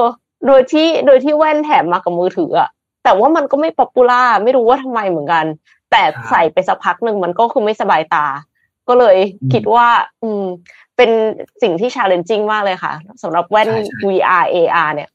[0.47, 2.69] โดยที่โดยที่แว่นแถมมากับมือถืออะ
[3.03, 5.45] แต่ว่ามันก็ไม่ป๊อปปูล่าไม่รู้ว่าทำไมเหมือนกัน
[5.91, 8.25] แต่ครับใส่ไปสักพักหนึ่งมันก็คือไม่สบายตา
[8.87, 9.87] ก็เลยอืมคิดว่า
[10.23, 10.43] อืม
[10.97, 11.09] เป็น
[11.61, 15.09] สิ่งที่ challenging มากเลยค่ะสำหรับแว่นใช่ใช่ VR AR เนี่ย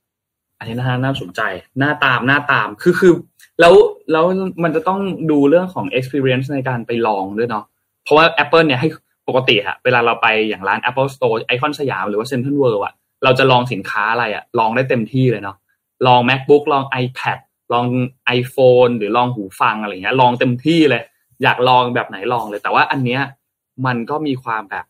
[0.59, 1.41] อันนี้นะฮะน่าสนใจ
[1.79, 3.13] หน้าตามหน้าตามคือคือ
[3.61, 3.75] แล้ว
[4.13, 4.25] แล้ว
[4.63, 5.01] มันจะต้อง
[5.31, 7.65] ดูเรื่องของ experience ในการไปลองด้วยเนาะ
[8.05, 8.89] เพราะว่า Apple เนี่ยให้
[9.29, 12.95] ปกติอะเวลาเราไปอย่างร้าน Apple Store ไอคอนสยามหรือว่า Central World อะ
[13.25, 15.57] เราจะลองสินค้าอะไรอะลองได้เต็มที่เลยเนาะ
[16.07, 17.39] ลอง MacBook ลอง iPad
[17.73, 17.87] ลอง
[18.39, 21.03] iPhone หรือลองหูฟังอะไรเงี้ย ลองเต็มที่เลย
[21.43, 23.23] อยากลองแบบไหนลองเลย แต่ว่าอันเนี้ย
[23.87, 24.87] มันก็มีความแบบ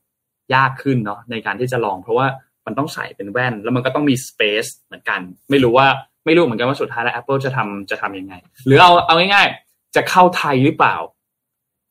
[0.55, 2.27] ยากขึ้นเนาะในการที่จะลอง เพราะว่า
[2.67, 5.21] มันต้องใส่เป็นแว่น แล้วมันก็ต้องมี space เหมือนกัน
[5.51, 5.87] ไม่รู้ว่า
[6.27, 8.35] ไม่รู้เหมือนกันว่าสุดท้ายแล้ว Apple จะทำจะทำยังไง
[8.67, 10.97] หรือเอาเอาง่ายๆ จะเข้าไทยหรือเปล่า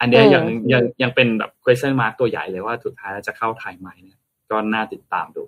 [0.02, 4.20] อันเนี้ยอืมยังยังยังเป็นแบบ question mark ตัวใหญ่เลยว่าสุดท้ายแล้วจะเข้าไทยไหมเนี่ย
[4.50, 5.44] ก็น่าติดตามดู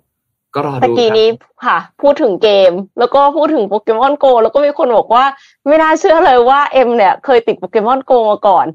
[0.54, 1.28] ก็รอตะกี้นี้
[1.66, 5.24] ค่ะ พูดถึงเกม แล้วก็พูดถึง Pokémon GO แล้วก็มีคนบอกว่า
[5.66, 8.66] ไม่น่าเชื่อเลยว่าเอ็มเนี่ยเคยติด Pokémon GO มาก่อน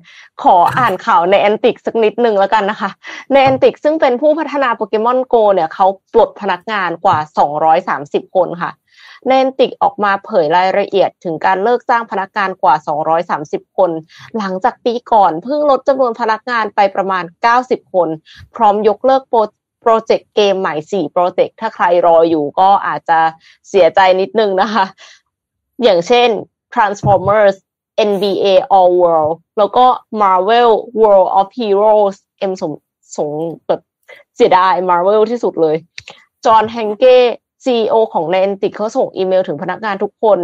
[0.44, 2.90] ขออ่านข่าว Niantic สักนิดหนึ่งแล้วกันนะคะ
[3.32, 7.18] Niantic ซึ่งเป็นผู้พัฒนา Pokémon GO เนี่ยเขาปลดพนักงานกว่า
[7.92, 8.72] 230 คนค่ะ
[9.28, 12.76] Niantic ออกมาเผยรายละเอียดถึงการเลิกจ้างพนักงานกว่า
[13.26, 13.92] 230 คน
[14.38, 17.24] หลังจากปีก่อนเพิ่งลดจำนวนพนักงานไปประมาณ
[17.60, 18.10] 90 คน
[18.56, 19.40] พร้อมยกเลิก pro
[19.88, 23.20] project เกมใหม่4 project ถ้าใครรออยู่ก็อาจจะ
[23.70, 24.86] เสียใจนิดนึงนะคะ
[25.84, 26.30] อย่างเช่น
[26.76, 27.56] Transformers
[28.10, 29.86] NBA All World แล้วก็
[30.22, 30.72] Marvel
[31.02, 32.74] World of Heroes เอ็มสง
[33.18, 33.32] สง
[33.68, 33.82] แบบ
[34.36, 35.76] เสียดาย Marvel ที่สุดเลย
[36.46, 37.18] John Hanke
[37.66, 40.40] CEO ของ n a n t i c เขาส่งอีเมลถึงพนักงานทุกคน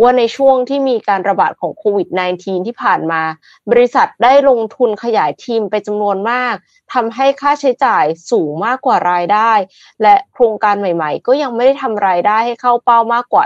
[0.00, 2.08] ว่าในช่วงที่มีการระบาดของโควิด
[2.38, 3.22] -19 ที่ผ่านมา
[3.70, 6.54] บริษัทได้ลงทุนขยายทีมไปจำนวนมาก
[6.92, 9.52] ทำให้ค่าใช้จ่ายสูงมากกว่ารายได้
[10.02, 13.44] และโครงการใหม่ๆ ก็ยังไม่ได้ทำรายได้ให้เข้าเป้ามากกว่า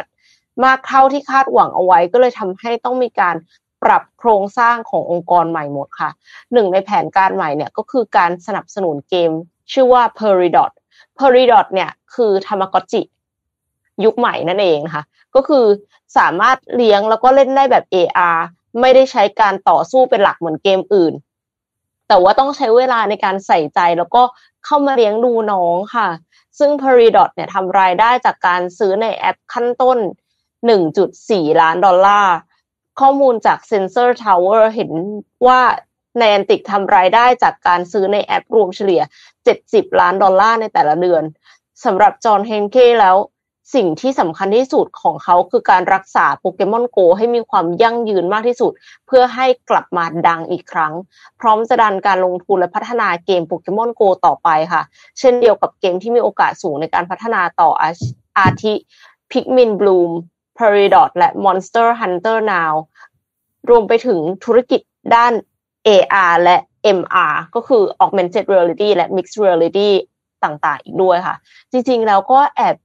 [0.64, 3.36] มากเท่าที่คาดหวังเอาไว้ ก็เลยทำให้ต้องมีการ
[3.82, 6.10] ปรับโครงสร้างขององค์กรใหม่หมดค่ะ
[6.52, 9.30] หนึ่งในแผนการใหม่เนี่ยก็คือการสนับสนุนเกม
[9.72, 10.72] ชื่อว่า Peridot
[11.18, 13.02] Peridot เนี่ยคือทามากอจิ
[14.04, 15.64] ยุคใหม่นั่นเองนะคะก็คือ
[16.18, 18.38] สามารถเลี้ยงแล้วก็เล่นได้แบบ AR
[18.80, 21.14] ไม่ได้ใช้การต่อสู้เป็นหลักเหมือนเกมอื่น
[22.08, 24.22] แต่ว่าต้องใช้เวลาในการใส่ใจแล้วก็
[24.64, 26.08] เข้ามาเลี้ยงดูน้องค่ะ
[26.58, 29.98] ซึ่ง Peridot เนี่ยทำรายได้จากการซื้อในแอปขั้นต้น
[30.78, 32.36] 1.4 ล้านดอลลาร์
[33.00, 34.90] ข้อมูลจาก Sensor Tower เห็น
[35.46, 35.60] ว่า
[36.18, 39.02] ในแอนติกทำรายได้จากการซื้อในแอปรวมเฉลี่ย
[39.50, 41.22] 70 ล้านดอลลาร์ในแต่ละเดือน
[41.84, 43.16] สำหรับจอห์นเฮนเก้แล้ว
[43.74, 48.72] สิ่งที่สำคัญที่สุดของเขาคือการรักษาโปเกมอนโกให้มีความยั่งยืนมากที่สุด
[49.06, 50.92] เพื่อให้กลับมาดังอีกครั้ง
[51.40, 54.82] พร้อมจะดันการลงทุนและพัฒนาเกมโปเกมอนโกต่อไปค่ะ
[55.18, 57.70] เช่นเดียวกับเกมที่มีโอกาสสูงในการพัฒนาต่อ
[58.38, 58.74] อาทิ
[59.30, 60.10] Pikmin Bloom
[60.58, 62.72] Peridot และ Monster Hunter Now
[63.70, 64.80] รวมไปถึงธุรกิจ
[65.14, 65.32] ด้าน
[65.86, 66.56] AR และ
[66.98, 69.88] MR ก็คือ Augmented Reality และ Mixed Reality
[70.44, 71.36] ต่างๆ อีกด้วยค่ะ
[71.70, 72.76] จริงๆ แล้วก็แอบ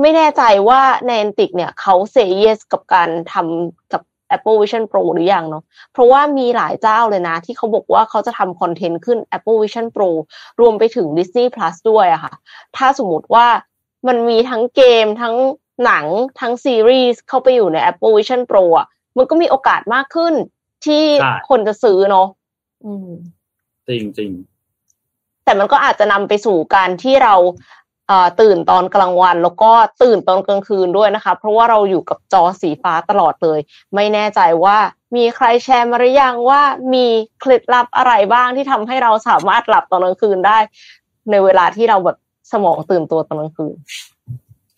[0.00, 4.02] ไม่แน่ใจว่าใน a n t i c เนี่ยเขาเซเยสกับการทำกับ
[4.36, 10.10] Apple Vision Pro หรือยังเนาะ เพราะว่ามีหลายเจ้าเลยนะ ที่เขาบอกว่าเขาจะทำคอนเทนต์ขึ้น Apple Vision Pro
[10.60, 12.32] รวมไปถึง Disney Plus ด้วยอะค่ะ
[12.76, 13.46] ถ้าสมมติว่า
[14.06, 15.36] มันมีทั้งเกมทั้ง
[15.84, 16.06] หนัง
[16.40, 18.86] ทั้งซีรีส์เข้าไปอยู่ใน Apple Vision Pro อะ
[19.16, 20.34] มันก็มีโอกาสมากขึ้น
[20.86, 21.04] ที่
[21.48, 22.28] คนจะซื้อเนาะ
[23.88, 24.30] จริงจริง
[25.44, 27.34] แต่มันก็อาจจะนำไปสู่การที่เรา
[28.40, 33.58] ตื่นตอนกลางวัน แล้วก็ตื่นตอนกลางคืนด้วยนะคะ เพราะว่าเราอยู่กับจอสีฟ้าตลอดเลย
[33.94, 34.76] ไม่แน่ใจว่า
[35.16, 36.60] มีใครแชร์มาหรือยังว่า
[36.94, 37.06] มี
[37.40, 40.58] เคล็ดลับอะไรบ้างที่ทำให้เราสามารถหลับตอนกลางคืนได้
[41.30, 42.16] ในเวลาที่เราแบบ
[42.52, 43.74] สมองตื่นตัวตอนกลางคืน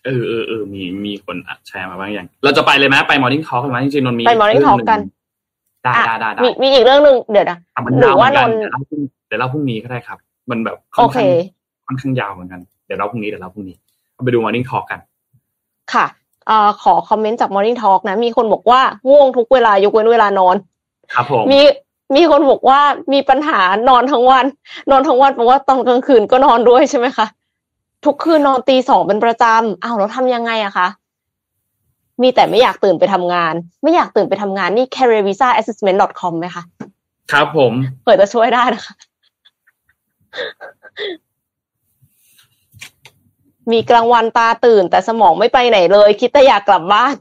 [0.05, 4.99] เออเออเออมีมีคนแชร์มาบ้างอย่าง เราจะไปเลยไหมไปมอร์นิ่งทอล์กไหมจริงๆนนมีไปมอร์นิ่งทอล์กกัน
[5.83, 7.57] ได้ได้ได้มีมีอีกเรื่องหนึ่งเดี๋ยวนะ
[7.99, 8.51] หรือว่านน
[9.27, 10.17] เดี๋ยวเราพรุ่งนี้ก็ได้ครับ
[10.49, 11.29] มันแบบค่อนข้าง
[11.87, 13.75] ค่อนข้างยาวเหมือนกัน เดี๋ยวเราพรุ่งนี้เดี๋ยวเราพรุ่งนี้
[14.23, 14.99] ไปดู Morning Talk กัน
[15.93, 16.05] ค่ะ
[16.49, 16.51] อ
[16.83, 20.55] ขอคอมเมนต์จาก Morning Talk นะ มีคนบอกว่าง่วงทุกเวลายกเว้นเวลานอน
[21.13, 21.61] ครับผมมี
[22.15, 22.79] มีคนบอกว่า
[23.13, 24.45] มีปัญหานอนทั้งวัน
[24.91, 27.25] นอนทั้งวันเพราะว่าตอนกลางคืนก็นอนด้วยใช่ไหมคะ
[28.05, 30.87] ทุกคืนนอนตีสองเป็นประจำอ้าวเราทำยังไงอะคะ
[32.21, 36.63] มีแต่ไม่อยากตื่นไปทำงาน ไม่อยากตื่นไปทำงานนี่ careervisaassessment.com ไหมคะ
[37.31, 37.73] ครับผม
[38.03, 38.93] เปิดจะช่วยได้นะคะ
[43.71, 47.15] มีกลางวันตาตื่น แต่สมองไม่ไปไหนเลย คิดแต่อยากกลับบ้าน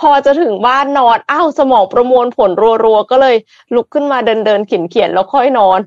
[0.00, 2.50] พอจะถึงบ้านนอนอ้าวสมองประมวลผล
[2.84, 3.36] รัวๆก็เลย
[3.74, 5.80] ลุกขึ้นมาเดินเดินเขียนเขียนแล้วค่อยนอน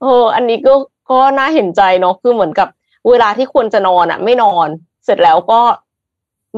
[0.00, 0.74] เอออันนี้ก็
[1.10, 2.68] ก็น่าเห็นใจเนาะคือเหมือนกับ
[3.08, 4.68] เวลาที่ควรจะนอนอะ ไม่นอน
[5.04, 5.60] เสร็จแล้วก็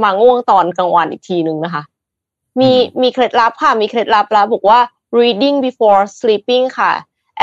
[0.03, 1.83] มาง่วงตอนกลางวันอีกทีนึงนะคะ
[2.61, 2.71] มี
[3.03, 4.81] มีเคล็ดลับค่ะมีเคล็ดลับแล้วบอกว่า
[5.19, 6.93] reading before sleeping ค่ะ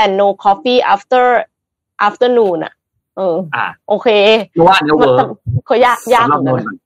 [0.02, 1.24] and no coffee after
[2.06, 2.72] afternoon อะ
[3.18, 4.08] เออ อ่า โอเค
[4.50, 5.26] เพราะว่าอันนี้ work
[5.66, 6.76] เขายากยากเหมือนกัน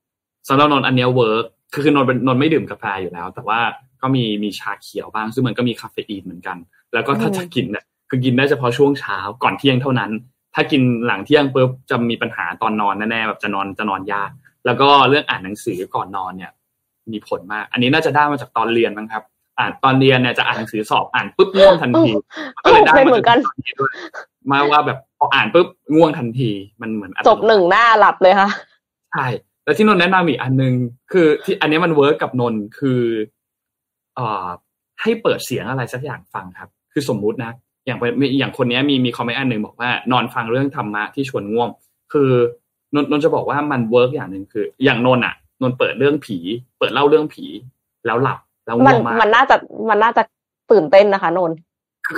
[0.48, 3.60] สำหรับนนอันนี้ work คือคือนนเป็นนนไม่ดื่มกาแฟอยู่แล้ว แต่ว่า
[4.02, 6.56] ก็มีมีชาเขียวบ้าง ซึ่งมันก็มีคาเฟอีนเหมือนกัน
[6.92, 10.10] แล้วก็ถ้าจะกินเนี่ยคือกินได้เฉพาะช่วงเช้าก่อนเที่ยงเท่านั้น
[10.54, 14.30] ถ้ากินหลังเที่ยงปุ๊บจะมีปัญหาตอนนอนแน่ๆแบบจะนอนจะนอนยาก
[14.66, 16.52] แล้วก็เรื่องอ่านหนังสือก่อนนอนเนี่ย
[17.12, 19.22] มีผลมาก อันนี้น่าจะได้มาจากตอนเรียนมั้งครับ
[19.58, 22.10] อ่านตอนเรียนเนี่ยจะอ่านหนังสือสอบอ่านปุ๊บง่วงทันที
[22.64, 23.38] ก็เลยได้มาจาก
[24.50, 26.50] มาว่าแบบพออ่านปุ๊บง่วงทันที
[26.80, 28.50] มันเหมือนจบหนึ่งหน้าหลับเลยค่ะ
[29.12, 29.26] ใช่
[29.64, 30.74] แล้วที่นนแนะนำอีกอันนึง
[31.12, 33.00] คือที่อันนี้มันเวิร์กกับนนคือ
[34.18, 34.48] อ่า
[35.02, 37.52] ให้เปิดเสียงอะไรสักอย่างฟังครับ คือสมมุตินะ
[37.86, 37.98] อย่าง
[38.38, 41.68] อย่างคนนี้มีมี comment อันหนึ่งบอกว่านอนฟังเรื่องธรรมะที่ชวนง่วง
[42.12, 42.30] คือ
[42.94, 46.38] นนนจะบอกว่ามัน work อย่างหนึ่งคือ อย่างนนอะ นนเปิดเรื่องผี
[46.78, 47.44] เปิดเล่าเรื่องผี
[48.06, 49.56] แล้วหลับ แล้วง่วงมากมันน่าจะ
[49.90, 50.22] มันน่าจะ
[50.72, 51.52] ตื่นเต้นนะคะนน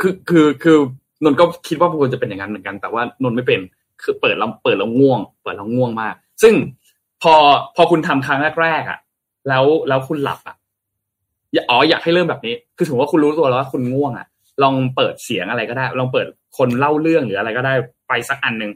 [0.00, 0.78] คือคือคือ
[1.24, 3.60] นนก็คิดว่าควรจะเป็นอย่างนั้นเหมือนกัน แต่ว่านนไม่เป็น
[4.02, 6.54] คือเปิดแล้วเปิดแล้วง่วง เปิดแล้วง่วงมาก ซึ่ง
[7.22, 7.34] พอ
[7.76, 8.98] พอคุณทำครั้งแรกๆอะ
[9.48, 10.56] แล้วแล้วคุณหลับอะ
[11.70, 14.26] อ๋ออยากให้เริ่มแบบนี้ คือถือว่าคุณรู้ตัวแล้วว่าคุณง่วงอะ
[14.62, 16.26] ลองเปิดเสียงอะไรก็ได้ ลองเปิด
[16.58, 17.74] คนเล่าเรื่องหรืออะไรก็ได้
[18.08, 18.72] ไปสักอันหนึ่ง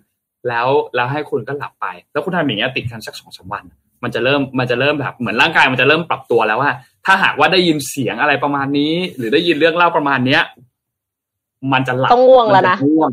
[0.48, 3.64] แล้วแล้วให้คุณก็หลับไป แล้วคุณทำอย่างนี้ติดกันสักสองสาวัน
[4.02, 6.72] มันจะเริ่มมันจะเริ่มแบบเหมือนร่างกายมันจะเริ่มปรับตัวแล้วว่า
[7.06, 10.42] ถ้าหากว่าได้ยินเสียงอะไรประมาณนี้ หรือได้ยินเรื่องเล่าประมาณเนี้ย
[11.72, 13.10] มันจะหลับต้องง่วงแล้วนะง่วง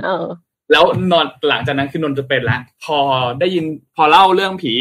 [0.71, 2.99] แล้วนอนหลังจากนั้นคือนนจะเป็นแล้วพอ
[3.39, 3.65] ได้ยิน
[3.95, 4.73] พอเล่าเรื่องผี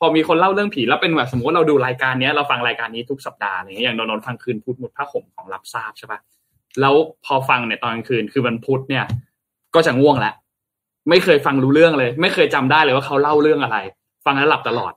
[0.00, 6.20] พอมีคนเล่าเรื่องผีแล้วเป็นแบบสมมติเราดูรายการเนี้ยเราฟังรายการนี้ทุกสัปดาห์อย่างเงี้ยอย่างนนนฟังคืนพุธมุดผ้าห่มของรับทราบใช่ปะ
[6.80, 9.04] แล้วพอฟังเนี่ยตอนกลางคืนคือวันพุธเนี่ย
[9.74, 10.34] ก็จะง่วงแล้ว
[11.08, 13.76] ไม่เคยฟังรู้เรื่องเลย ไม่เคยจำได้เลยว่าเขาเล่าเรื่องอะไร
[14.24, 14.92] ฟังแล้วหลับตลอด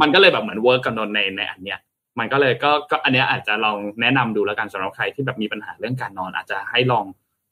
[0.00, 1.78] มันก็เลยแบบเหมือน work กับนนในในอันเนี้ย
[2.18, 7.06] มันก็เลยก็ก็อันเนี้ยอาจจะลองแนะนำดูแล้วกันสำหรับใครที่แบบมีปัญหาเรื่องการนอน อาจจะให้ลอง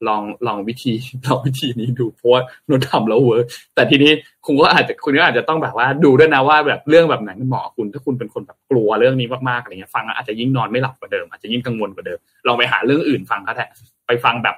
[0.09, 0.95] ลองลองวิธี
[1.27, 4.13] ลองวิธีนี้ดูเพราะว่านนทำแล้ว work แต่ทีนี้
[4.47, 13.67] คุณก็อาจจะคุณก็อาจจะต้องแบบว่าดูด้วยนะว่าแบบเรื่องแบบไหนมันเหมาะคุณ ถ้าคุณเป็นคนแบบกลัวเรื่องนี้มากๆอะไรเงี้ยฟังอาจจะยิ่งนอนไม่หลับกว่าเดิมอาจจะยิ่งกังวลกว่าเดิมลองไปหาเรื่องอื่นฟังก็ได้
[14.07, 14.57] ไปฟังแบบ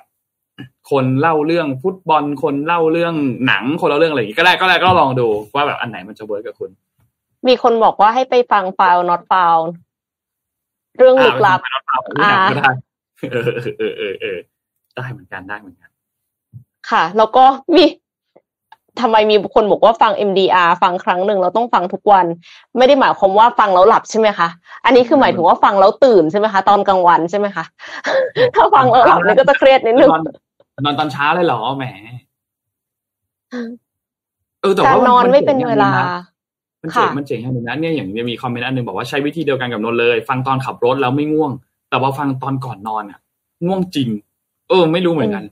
[0.91, 3.15] คนเล่าเรื่องฟุตบอล คนเล่าเรื่อง
[3.47, 6.71] หนัง คนเล่าเรื่องอะไรอย่างงี้ก็ได้ก็ได้ก็ลองดูว่าแบบอันไหนมันจะ work กับคุณ
[7.47, 9.71] มีคนบอกว่าให้ไปฟัง file not found
[10.99, 12.71] เรื่องลึกลับอ่าเอาไปฟังก็ได้
[13.33, 14.39] เออเออเออเออเออ
[14.97, 15.91] ได้เหมือนกันได้เหมือนกัน
[16.91, 17.45] ค่ะ แล้วก็
[17.77, 17.85] มี
[19.01, 22.27] ทำไมมีคนบอกว่าฟัง MDR ฟังครั้งหนึ่งเราต้องฟังทุกวัน
[22.79, 24.49] ไม่ได้หมายความว่าฟังแล้วหลับใช่ไหมคะ
[24.85, 27.65] อันนี้คือหมายถึงว่าฟังแล้วตื่นใช่ไหมคะ ตอนกลางวันใช่ไหมคะ
[28.55, 30.11] ถ้าฟังแล้วหลับนี่ก็จะเครียดนิดนึง
[30.79, 31.85] นอนนอนตอนเช้าเลยเหรอแหม
[34.61, 35.91] เออแต่การว่านอนไม่เป็นเวลา
[36.83, 41.53] มันเจ๋งค่ะมันเจ๋งอย่างหนึ่งนะเนี่ยอย่างมี comment อันหนึ่งบอกว่าใช้วิธีเดียวกันกับนนท์เลย ฟังตอนขับรถแล้วไม่ง่วง
[41.91, 43.19] แต่ว่าฟังตอนก่อนนอนอะ
[43.67, 44.09] ง่วงจริง
[44.69, 45.45] เออ ไม่รู้เหมือนกัน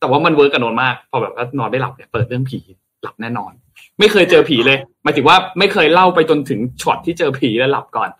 [0.00, 2.58] แต่ว่ามัน work กับนนท์มาก พอแบบว่านอนไม่หลับเนี่ยเปิดเรื่องผี
[3.02, 3.52] หลับแน่นอน
[3.98, 8.10] ไม่เคยเจอผีเลยหมายถึงว่าไม่เคยเล่าไปจนถึงช็อตที่เจอผีแล้วหลับก่อน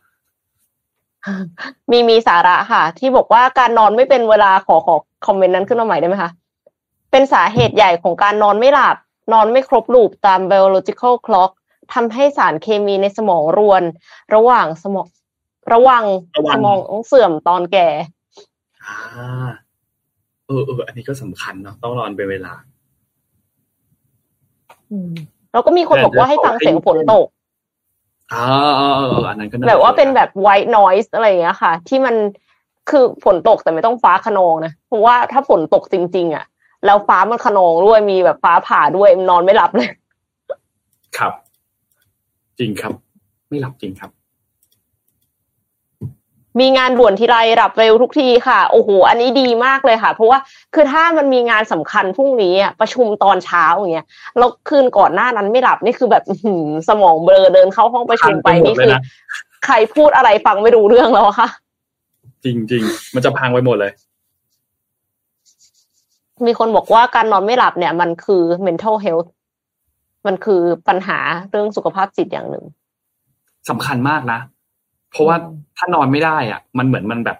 [1.90, 4.94] มีมีสาระค่ะ ที่บอกว่าการนอนไม่เป็นเวลาขอขอ
[5.26, 6.30] comment นั้นขึ้นมาใหม่ได้ไหมคะ
[7.12, 8.96] เป็นสาเหตุใหญ่ของการนอนไม่หลับ
[9.32, 11.50] นอนไม่ครบลูปตาม biological clock
[11.92, 13.82] ทำให้สารเคมีในสมองรวน
[14.34, 15.06] ระหว่างสมอง
[15.72, 16.04] ระวัง
[16.36, 17.88] ระวังสมองเสื่อมตอนแก่
[18.84, 18.96] อ่า
[20.46, 22.54] เออเอออันนี้ก็สำคัญเนาะต้องนอนเป็นเวลา
[25.52, 27.26] แล้วก็มีคนบอกว่าให้ฟังเสียงฝนตก
[28.32, 28.44] อ่า
[28.76, 32.14] เออเออเอออันนั้นก็น่แบบว่าเป็นแบบ white noise อะไรอย่างเงี้ยค่ะ ที่มัน
[32.90, 36.44] คือฝนตกแต่ไม่ต้องฟ้าขนองนะ เพราะว่าถ้าฝนตกจริง ๆ อะ
[36.85, 39.89] แล้วฟ้ามันขนองด้วยมีแบบฟ้าผ่าด้วยนอนไม่หลับเลย
[41.18, 41.33] ครับ
[42.59, 42.93] จริงครับ
[43.49, 44.11] ไม่หลับจริงครับ
[46.61, 50.39] มีงานด่วนทีไรหลับเร็วทุกทีค่ะ โอ้โห อันนี้ดีมากเลยค่ะ เพราะว่า
[50.74, 54.07] คือถ้ามันมีงานสำคัญพรุ่งนี้อะประชุมตอนเช้าอย่างเงี้ย
[54.39, 59.03] แล้วคืนก่อนหน้านั้นไม่หลับนี่คือแบบอื้อหือสมองเบลอเดินเข้าห้องประชุมไปพังไปหมดนี่เลยคือนะ
[59.66, 61.49] ใครพูดอะไรฟังไม่รู้เรื่องแล้วอะค่ะ
[62.45, 62.83] จริงจริง
[63.14, 63.93] มันจะพังไปหมดเลย
[66.47, 69.28] มีคนบอกว่าการนอนไม่หลับเนี่ย มันคือ mental health
[70.26, 71.18] มันคือปัญหา
[71.51, 72.64] เรื่องสุขภาพจิตอย่างหนึ่ง
[73.70, 74.40] สำคัญมากนะ
[75.11, 77.38] เพราะว่าอืมถ้านอนไม่ได้อะ มันเหมือนมันแบบ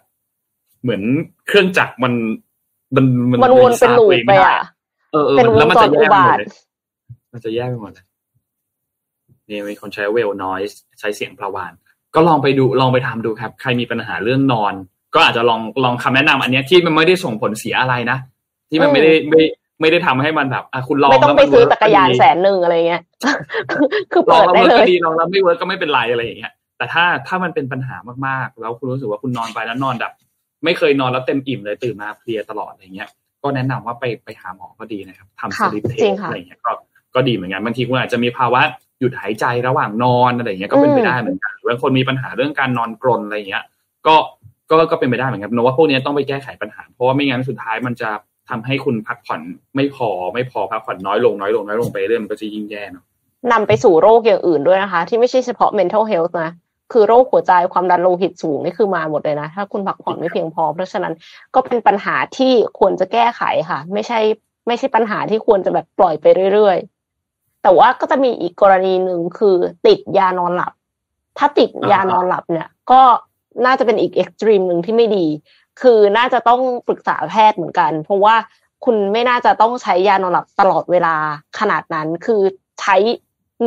[0.83, 1.03] เหมือน
[1.47, 2.13] เครื่องจักรมัน
[2.95, 4.61] มันมันวนเป็นลูปไปอะ
[5.13, 6.49] เออเออเป็นวแล้วงมันจจะรแย่อุไปหมบาดทเลย
[7.33, 8.07] มันจะแย่ไปหมดเลย
[9.49, 11.73] นี่มีคนใช้เวลนอยส์ใช้เสียงประวาน
[12.15, 14.75] ก็ลองไปดูลองไปทำดูครับ ใครมีปัญหาเรื่องนอน
[15.15, 18.19] ก็อาจจะลองลองคำแนะนำอันเนี้ยที่มันไม่ได้ส่งผลเสียอะไรนะ
[18.73, 19.43] ที่มันไม่ได้ไม่
[19.81, 23.03] ไม่ได้ทำให้มันแบบอะคุณลองไม่ต้องแล้วไปนซื้อเวิจักรยานแสนหนึ่งอะไรเงี้ย
[24.13, 27.97] คือลอเปิงดแล้วได้เลยเวิร์กก็ดีลองแล้วไม่เวิร์กก็ไม่เป็นไรอะไรอย่างเงี้ยแต่ถ้าถ้ามันเป็นปัญหา
[28.27, 30.13] มากๆ แล้วคุณรู้สึกว่าคุณนอนไปแล้วนอนแบบ
[30.65, 33.09] ไม่เคยนอนแล้วเต็มอิ่มเลยตื่นมาเพลียตลอดอะไรเงี้ย
[33.43, 36.73] ก็แนะนำว่าไปไปหาหมอก็ดีนะครับทำสค่ะลิปเทจริสงค่ะอะไรเงี้ยก็
[37.15, 38.61] ก็ดีเหมือนกันบางทีคุณอาจจะมีภาวะ
[39.01, 43.65] หยุดหายใจระหว่างนอนอะไรเงี้ยก็เป็นไปอืมได้เหมือนกันหรือบางคนมีปัญหาเรื่องการนอนกรนอะไรเงี้ย
[44.07, 44.15] ก็
[44.71, 48.11] ก็ก็เป็นไปได้เหมือนกันเพราะว่าพวกนี้ต้องไปแก้ไขปัญหา เพราะว่าไม่งั้นสุดท้ายมันจะ
[48.53, 49.41] ทำให้คุณพักผ่อน
[49.77, 53.05] ไม่พอไม่พอพักผ่อนน้อยลงน้อยลงน้อยลงไปเรื่อยมันก็จะยิ่งแย่เนาะ
[53.53, 56.51] นำไปสู่โรคอย่างอื่นด้วยนะคะ ที่ไม่ใช่เฉพาะ mental health นะ
[56.93, 61.15] คือโรคหัวใจความดันโลหิตสูงนี่คือมาหมดเลยนะ ถ้าคุณพักผ่อนไม่เพียงพอ เพราะฉะนั้น
[61.55, 64.21] ก็เป็นปัญหาที่ควรจะแก้ไขค่ะ ไม่ใช่
[64.67, 70.73] ไม่ใช่ปัญหาที่ควรจะแบบปล่อยไปเรื่อยๆ แต่ว่าก็จะมีอีกกรณีหนึ่งคือติดยานอนหลับ
[71.39, 73.03] ถ้าติดยานอนหลับเนี่ย ก็
[73.67, 75.27] น่าจะเป็นอีกเอ็กซ์ตรีมหนึ่งที่ไม่ดี
[75.83, 78.35] คือน่าจะต้องปรึกษาแพทย์เหมือนกัน เพราะว่า
[78.85, 81.15] คุณไม่น่าจะต้องใช้ยานอนหลับตลอดเวลา
[81.59, 82.43] ขนาดนั้น คือ
[82.81, 82.97] ใช้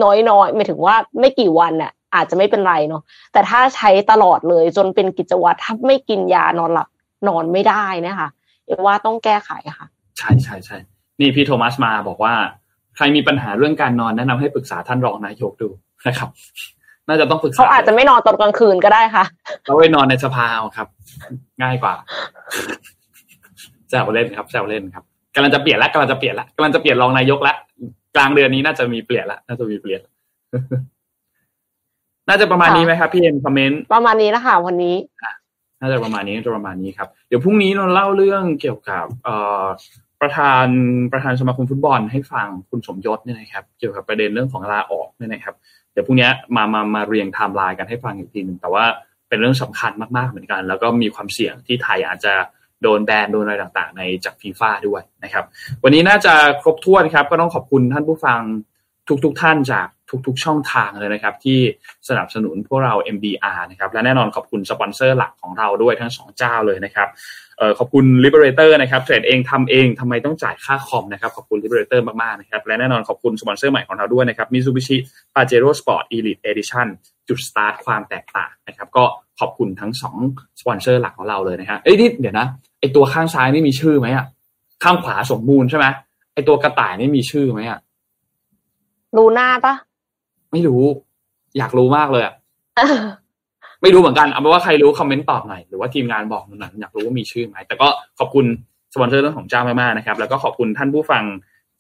[0.04, 3.02] น้อยๆหมายถึงว่าไม่กี่วันน่ะอาจจะไม่เป็นไรเนาะ
[3.34, 6.88] แต่ถ้าใช้ตลอดเลยจนเป็นกิจวัตรถ้าไม่กินยานอนหลับ
[7.28, 8.30] นอนไม่ได้นะคะ
[8.66, 9.88] เอว่าต้องแก้ไขค่ะ
[10.18, 10.78] ใช่ใช่ใช่
[11.20, 12.34] นี่พี่โทมัสมาบอกว่า
[12.96, 15.70] ใครมีปัญหาเรื่องการนอนแนะนำให้ปรึกษาท่านรองนายกดู
[16.08, 16.30] นะครับ
[17.08, 19.24] น่าจะต้องปรึกษาเขาอาจจะไม่นอนตอนกลางคืนก็ได้ค่ะ
[19.64, 20.88] เราไปนอนในสภาเอาครับ
[21.62, 21.94] ง่ายกว่า
[23.90, 25.04] แซวเล่นครับแซวเล่นครับ
[25.36, 27.54] กำลังจะเปลี่ยนละกำลังจะเปลี่ยนละกำลังจะเปลี่ยนรองนายกละ
[28.16, 30.02] กลางเดือนนี้น่าจะมีเปลี่ยนละน่าจะมีเปลี่ยน
[32.30, 34.96] น่าจะประมาณนี้ไหมครับพี่เอ็มคอมเมนต์ประมาณนี้นะคะวันนี้
[35.80, 39.64] น่าจะประมาณนี้น่าจะประมาณนี้ครับ เดี๋ยวพรุ่งนี้เราเล่าเรื่องเกี่ยวกับเอ่อ
[40.22, 40.66] ประธาน
[41.12, 45.56] ประธานสมาคมฟุตบอลให้ฟังคุณสมยศเนี่ยนะครับ เกี่ยวกับประเด็นเรื่องของลาออกเนี่ยนะครับ
[45.96, 48.86] เดี๋ยวพรุ่งนี้มามามาเรียงไทม์ไลน์กันให้ฟังอีกทีหนึ่งแต่ว่า
[49.28, 52.34] เป็นเรื่องสำคัญมากๆเหมือนกัน แล้วก็มีความเสี่ยงที่ไทยอาจจะ
[52.82, 55.46] โดนแบนโดนอะไรต่างๆ ในจากฟีฟ่าด้วยนะครับ
[55.84, 58.40] วันนี้น่าจะครบถ้วนครับ ก็ต้องขอบคุณท่านผู้ฟัง
[59.10, 59.88] ทุกๆทท่านจาก
[60.28, 61.60] ทุกๆ ช่องทางเลยนะครับ ที่
[62.10, 67.08] สนับสนุนพวกเรา MDR นะครับและแน่นอนขอบคุณสปอนเซอร์หลักของเราด้วยทั้งสองเจ้าเลยนะครับ
[67.60, 74.98] ออขอบคุณ Liberator นะครับเทรดเองทำเองทำไมต้องจ่ายค่าคอมนะครับขอบคุณ Liberator มากๆนะครับและแน่นอนขอบคุณสปอนเซอร์ใหม่ของเราด้วยนะครับ Mitsubishi
[75.34, 76.88] Pajero Sport Elite Edition
[77.28, 79.06] จุดสตาร์ทความแตกต่างนะครับ ก็
[79.40, 80.18] ขอบคุณทั้งสอง
[80.60, 82.48] สปอนเซอร์หลักของเราเลยนะฮะเอ้ยนี่เดี๋ยวนะ
[82.80, 84.26] ไอตัวข้างซ้ายนี่มีชื่อไหมอะ
[84.84, 85.86] ข้างขวาสมบูรณ์ใช่ไหม
[86.34, 87.80] ไอตัวกระต่ายนี่มีชื่อไหมอะ
[89.18, 89.74] รู้หน้าปะ
[90.52, 90.84] ไม่รู้
[91.58, 92.34] อยากรู้มากเลยอะ
[93.82, 97.88] ไม่รู้เหมือนกันเอาเป็นว่าใครรู้คอมเมนต์ตอบหน่อยหรือว่าทีมงานบอกหน่อยอยากรู้ว่ามีชื่อไหมแต่ก็
[98.20, 98.46] ขอบคุณ
[98.94, 101.24] สปอนเซอร์เรื่องของเจ้ามากๆนะครับ แล้วก็ขอบคุณท่านผู้ฟัง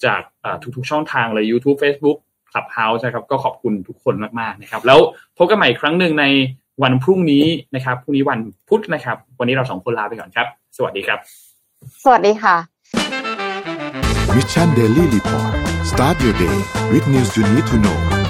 [0.06, 2.18] จากเอ่อทุกๆช่องทางเลย YouTube Facebook
[2.52, 5.00] Clubhouse นะครับก็ขอบคุณทุกคนมากๆนะครับ แล้ว
[5.38, 6.26] พบกันใหม่อีกครั้งหนึ่งใน
[6.84, 11.20] วันพรุ่งนี้นะครับพรุ่งนี้วันพุธนะครับ วันนี้เราสองคนลาไปก่อนครับ สวัสดีครับ
[12.04, 12.75] สวัสดีค่ะ
[14.36, 15.20] Mission Daily
[15.86, 16.58] start your day
[16.92, 18.25] with news you need to know